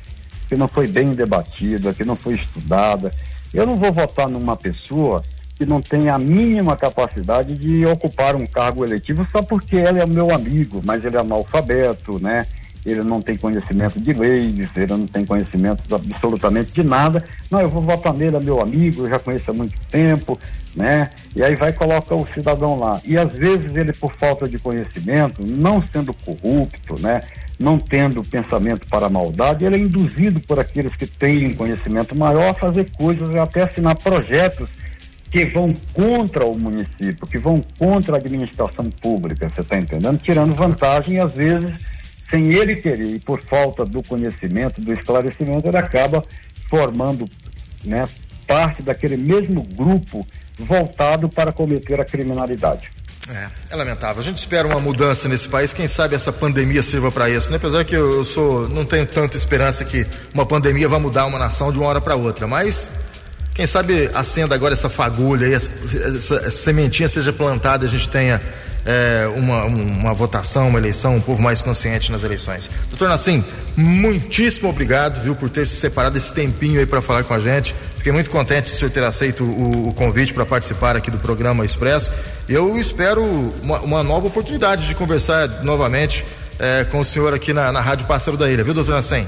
que 0.47 0.55
não 0.55 0.67
foi 0.67 0.87
bem 0.87 1.13
debatida, 1.13 1.93
que 1.93 2.03
não 2.03 2.15
foi 2.15 2.35
estudada. 2.35 3.13
Eu 3.53 3.65
não 3.65 3.75
vou 3.75 3.91
votar 3.91 4.29
numa 4.29 4.57
pessoa 4.57 5.23
que 5.55 5.65
não 5.65 5.81
tem 5.81 6.09
a 6.09 6.19
mínima 6.19 6.75
capacidade 6.75 7.57
de 7.57 7.85
ocupar 7.85 8.35
um 8.35 8.45
cargo 8.45 8.85
eletivo 8.85 9.25
só 9.31 9.41
porque 9.41 9.77
ela 9.77 9.99
é 9.99 10.05
meu 10.05 10.31
amigo, 10.31 10.81
mas 10.85 11.03
ele 11.03 11.17
é 11.17 11.19
analfabeto, 11.19 12.19
né? 12.19 12.45
Ele 12.89 13.03
não 13.03 13.21
tem 13.21 13.35
conhecimento 13.35 13.99
de 13.99 14.13
leis, 14.13 14.69
ele 14.75 14.87
não 14.87 15.07
tem 15.07 15.25
conhecimento 15.25 15.83
absolutamente 15.93 16.71
de 16.71 16.83
nada. 16.83 17.23
Não, 17.51 17.59
eu 17.59 17.69
vou 17.69 17.81
votar 17.81 18.13
nele, 18.13 18.37
é 18.37 18.39
meu 18.39 18.61
amigo, 18.61 19.03
eu 19.03 19.09
já 19.09 19.19
conheço 19.19 19.51
há 19.51 19.53
muito 19.53 19.79
tempo, 19.87 20.39
né? 20.75 21.09
E 21.35 21.43
aí 21.43 21.55
vai 21.55 21.73
colocar 21.73 22.15
o 22.15 22.27
cidadão 22.33 22.79
lá. 22.79 23.01
E 23.03 23.17
às 23.17 23.31
vezes 23.33 23.75
ele, 23.75 23.91
por 23.91 24.13
falta 24.15 24.47
de 24.47 24.57
conhecimento, 24.57 25.45
não 25.45 25.83
sendo 25.91 26.13
corrupto, 26.13 26.99
né? 27.01 27.21
Não 27.59 27.77
tendo 27.77 28.23
pensamento 28.23 28.87
para 28.87 29.07
a 29.07 29.09
maldade, 29.09 29.65
ele 29.65 29.75
é 29.75 29.79
induzido 29.79 30.39
por 30.39 30.59
aqueles 30.59 30.95
que 30.95 31.07
têm 31.07 31.53
conhecimento 31.53 32.17
maior 32.17 32.49
a 32.49 32.53
fazer 32.53 32.89
coisas 32.91 33.31
e 33.31 33.37
até 33.37 33.63
assinar 33.63 33.95
projetos 33.95 34.69
que 35.29 35.45
vão 35.45 35.73
contra 35.93 36.45
o 36.45 36.57
município, 36.57 37.27
que 37.27 37.37
vão 37.37 37.61
contra 37.77 38.15
a 38.15 38.17
administração 38.17 38.89
pública, 39.01 39.49
você 39.49 39.61
está 39.61 39.77
entendendo? 39.77 40.17
Tirando 40.19 40.55
vantagem, 40.55 41.19
às 41.19 41.33
vezes, 41.33 41.73
sem 42.29 42.53
ele 42.53 42.75
querer 42.75 43.15
e 43.15 43.19
por 43.19 43.41
falta 43.43 43.85
do 43.85 44.03
conhecimento, 44.03 44.81
do 44.81 44.93
esclarecimento, 44.93 45.67
ele 45.67 45.77
acaba 45.77 46.23
formando 46.69 47.25
né, 47.83 48.07
parte 48.45 48.81
daquele 48.81 49.17
mesmo 49.17 49.63
grupo 49.63 50.25
voltado 50.59 51.29
para 51.29 51.51
cometer 51.51 51.99
a 51.99 52.05
criminalidade. 52.05 52.89
É, 53.29 53.47
é 53.71 53.75
lamentável. 53.75 54.21
A 54.21 54.23
gente 54.23 54.37
espera 54.37 54.65
uma 54.65 54.79
mudança 54.79 55.27
nesse 55.27 55.49
país. 55.49 55.73
Quem 55.73 55.87
sabe 55.87 56.15
essa 56.15 56.31
pandemia 56.31 56.81
sirva 56.81 57.11
para 57.11 57.29
isso, 57.29 57.51
né? 57.51 57.57
Apesar 57.57 57.83
que 57.83 57.95
eu, 57.95 58.23
sou, 58.23 58.69
não 58.69 58.85
tenho 58.85 59.05
tanta 59.05 59.35
esperança 59.35 59.83
que 59.83 60.07
uma 60.33 60.45
pandemia 60.45 60.87
vai 60.87 60.99
mudar 60.99 61.25
uma 61.25 61.37
nação 61.37 61.71
de 61.71 61.77
uma 61.77 61.87
hora 61.87 61.99
para 61.99 62.15
outra, 62.15 62.47
mas 62.47 62.89
quem 63.53 63.67
sabe 63.67 64.09
acenda 64.13 64.55
agora 64.55 64.73
essa 64.73 64.87
fagulha 64.87 65.45
aí, 65.47 65.53
essa, 65.53 65.69
essa, 66.15 66.35
essa 66.35 66.51
sementinha 66.51 67.09
seja 67.09 67.33
plantada, 67.33 67.85
a 67.85 67.89
gente 67.89 68.09
tenha 68.09 68.41
é, 68.87 69.27
uma, 69.35 69.65
uma 69.65 70.13
votação, 70.13 70.69
uma 70.69 70.79
eleição, 70.79 71.17
um 71.17 71.21
povo 71.21 71.41
mais 71.41 71.61
consciente 71.61 72.09
nas 72.09 72.23
eleições. 72.23 72.69
Doutor 72.89 73.09
Nassim, 73.09 73.43
muitíssimo 73.75 74.69
obrigado, 74.69 75.21
viu, 75.21 75.35
por 75.35 75.49
ter 75.49 75.67
se 75.67 75.75
separado 75.75 76.17
esse 76.17 76.33
tempinho 76.33 76.79
aí 76.79 76.85
para 76.85 77.01
falar 77.01 77.25
com 77.25 77.33
a 77.33 77.39
gente. 77.39 77.75
Fiquei 77.97 78.13
muito 78.13 78.29
contente 78.29 78.69
de 78.69 78.71
o 78.71 78.79
senhor 78.79 78.89
ter 78.89 79.03
aceito 79.03 79.43
o, 79.43 79.89
o 79.89 79.93
convite 79.93 80.33
para 80.33 80.45
participar 80.45 80.95
aqui 80.95 81.11
do 81.11 81.19
programa 81.19 81.65
Expresso. 81.65 82.11
Eu 82.47 82.77
espero 82.77 83.21
uma, 83.61 83.81
uma 83.81 84.03
nova 84.03 84.27
oportunidade 84.27 84.87
de 84.87 84.95
conversar 84.95 85.65
novamente 85.65 86.25
é, 86.57 86.85
com 86.85 87.01
o 87.01 87.05
senhor 87.05 87.33
aqui 87.33 87.51
na, 87.51 87.73
na 87.73 87.81
Rádio 87.81 88.07
Pássaro 88.07 88.37
da 88.37 88.49
Ilha, 88.49 88.63
viu, 88.63 88.73
doutor 88.73 88.95
Nassim? 88.95 89.27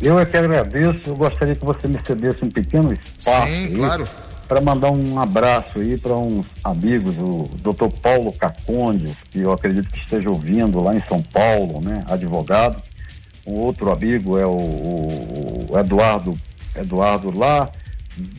Eu 0.00 0.18
é 0.18 0.24
que 0.24 0.36
agradeço, 0.36 1.00
eu 1.06 1.16
gostaria 1.16 1.54
que 1.54 1.64
você 1.64 1.88
me 1.88 1.98
cedesse 2.04 2.44
um 2.44 2.50
pequeno 2.50 2.92
espaço. 2.92 3.46
Sim, 3.46 3.64
aí, 3.64 3.74
claro 3.74 4.08
para 4.52 4.60
mandar 4.60 4.90
um 4.90 5.18
abraço 5.18 5.78
aí 5.78 5.96
para 5.96 6.14
uns 6.14 6.44
amigos, 6.62 7.16
o 7.18 7.48
Dr. 7.62 7.88
Paulo 8.02 8.30
Cacondes, 8.34 9.16
que 9.30 9.40
eu 9.40 9.50
acredito 9.50 9.88
que 9.88 9.98
esteja 9.98 10.28
ouvindo 10.28 10.78
lá 10.78 10.94
em 10.94 11.02
São 11.08 11.22
Paulo, 11.22 11.80
né, 11.80 12.04
advogado. 12.06 12.76
Um 13.46 13.54
outro 13.54 13.90
amigo 13.90 14.36
é 14.36 14.44
o, 14.44 14.50
o, 14.50 15.66
o 15.70 15.78
Eduardo, 15.78 16.34
Eduardo 16.76 17.34
lá 17.34 17.70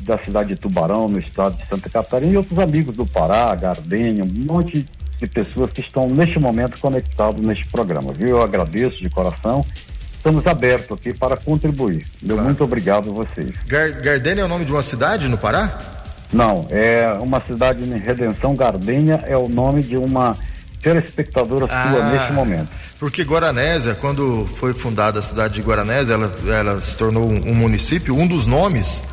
da 0.04 0.20
cidade 0.20 0.50
de 0.50 0.56
Tubarão, 0.56 1.08
no 1.08 1.18
estado 1.18 1.58
de 1.58 1.66
Santa 1.66 1.90
Catarina, 1.90 2.32
e 2.32 2.38
outros 2.38 2.60
amigos 2.60 2.96
do 2.96 3.08
Pará, 3.08 3.56
Gardenha, 3.56 4.24
um 4.24 4.54
monte 4.54 4.86
de 5.18 5.26
pessoas 5.26 5.72
que 5.72 5.82
estão 5.82 6.08
neste 6.08 6.38
momento 6.38 6.80
conectados 6.80 7.44
neste 7.44 7.68
programa, 7.70 8.14
viu? 8.14 8.28
Eu 8.28 8.44
agradeço 8.44 8.98
de 8.98 9.10
coração. 9.10 9.66
Estamos 10.14 10.46
abertos 10.46 10.96
aqui 10.96 11.12
para 11.12 11.36
contribuir. 11.36 12.06
Meu 12.22 12.36
claro. 12.36 12.50
muito 12.50 12.64
obrigado 12.64 13.10
a 13.10 13.14
vocês. 13.14 13.56
Gar 13.66 13.94
Gardênia 13.94 14.44
é 14.44 14.46
o 14.46 14.48
nome 14.48 14.64
de 14.64 14.72
uma 14.72 14.84
cidade 14.84 15.28
no 15.28 15.40
Pará? 15.40 16.03
Não, 16.32 16.66
é 16.70 17.18
uma 17.22 17.42
cidade 17.42 17.84
em 17.84 17.98
Redenção 17.98 18.56
Gardenha, 18.56 19.24
é 19.28 19.38
o 19.38 19.48
nome 19.48 19.84
de 19.84 19.98
uma 19.98 20.36
telespectadora 20.82 21.68
ah, 21.70 21.90
sua 21.90 22.06
neste 22.12 22.34
momento. 22.34 22.70
Porque 23.00 23.24
Guaranésia, 23.24 23.96
quando 23.96 24.48
foi 24.56 24.74
fundada 24.74 25.20
a 25.20 25.22
cidade 25.22 25.56
de 25.56 25.62
Guaranésia, 25.62 26.14
ela, 26.14 26.34
ela 26.48 26.82
se 26.82 26.96
tornou 26.98 27.28
um, 27.30 27.52
um 27.52 27.54
município, 27.54 28.16
um 28.16 28.28
dos 28.28 28.46
nomes 28.46 29.04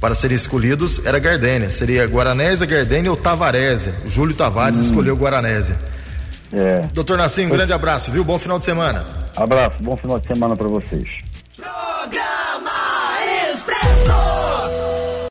para 0.00 0.14
serem 0.14 0.36
escolhidos 0.36 1.00
era 1.06 1.18
Gardênia. 1.18 1.70
Seria 1.70 2.04
Guaranésia, 2.04 2.66
Gardênia 2.66 3.10
ou 3.10 3.16
Tavarésia. 3.16 3.94
Júlio 4.06 4.34
Tavares 4.34 4.78
hum. 4.78 4.82
escolheu 4.82 5.16
Guaranésia. 5.16 5.78
É. 6.52 6.84
Doutor 6.92 7.16
Nassim, 7.16 7.46
um 7.46 7.50
grande 7.50 7.72
abraço, 7.72 8.10
viu? 8.10 8.22
Bom 8.22 8.38
final 8.38 8.58
de 8.58 8.64
semana. 8.64 9.04
Abraço, 9.34 9.76
bom 9.80 9.96
final 9.96 10.20
de 10.20 10.26
semana 10.26 10.54
para 10.54 10.68
vocês. 10.68 11.08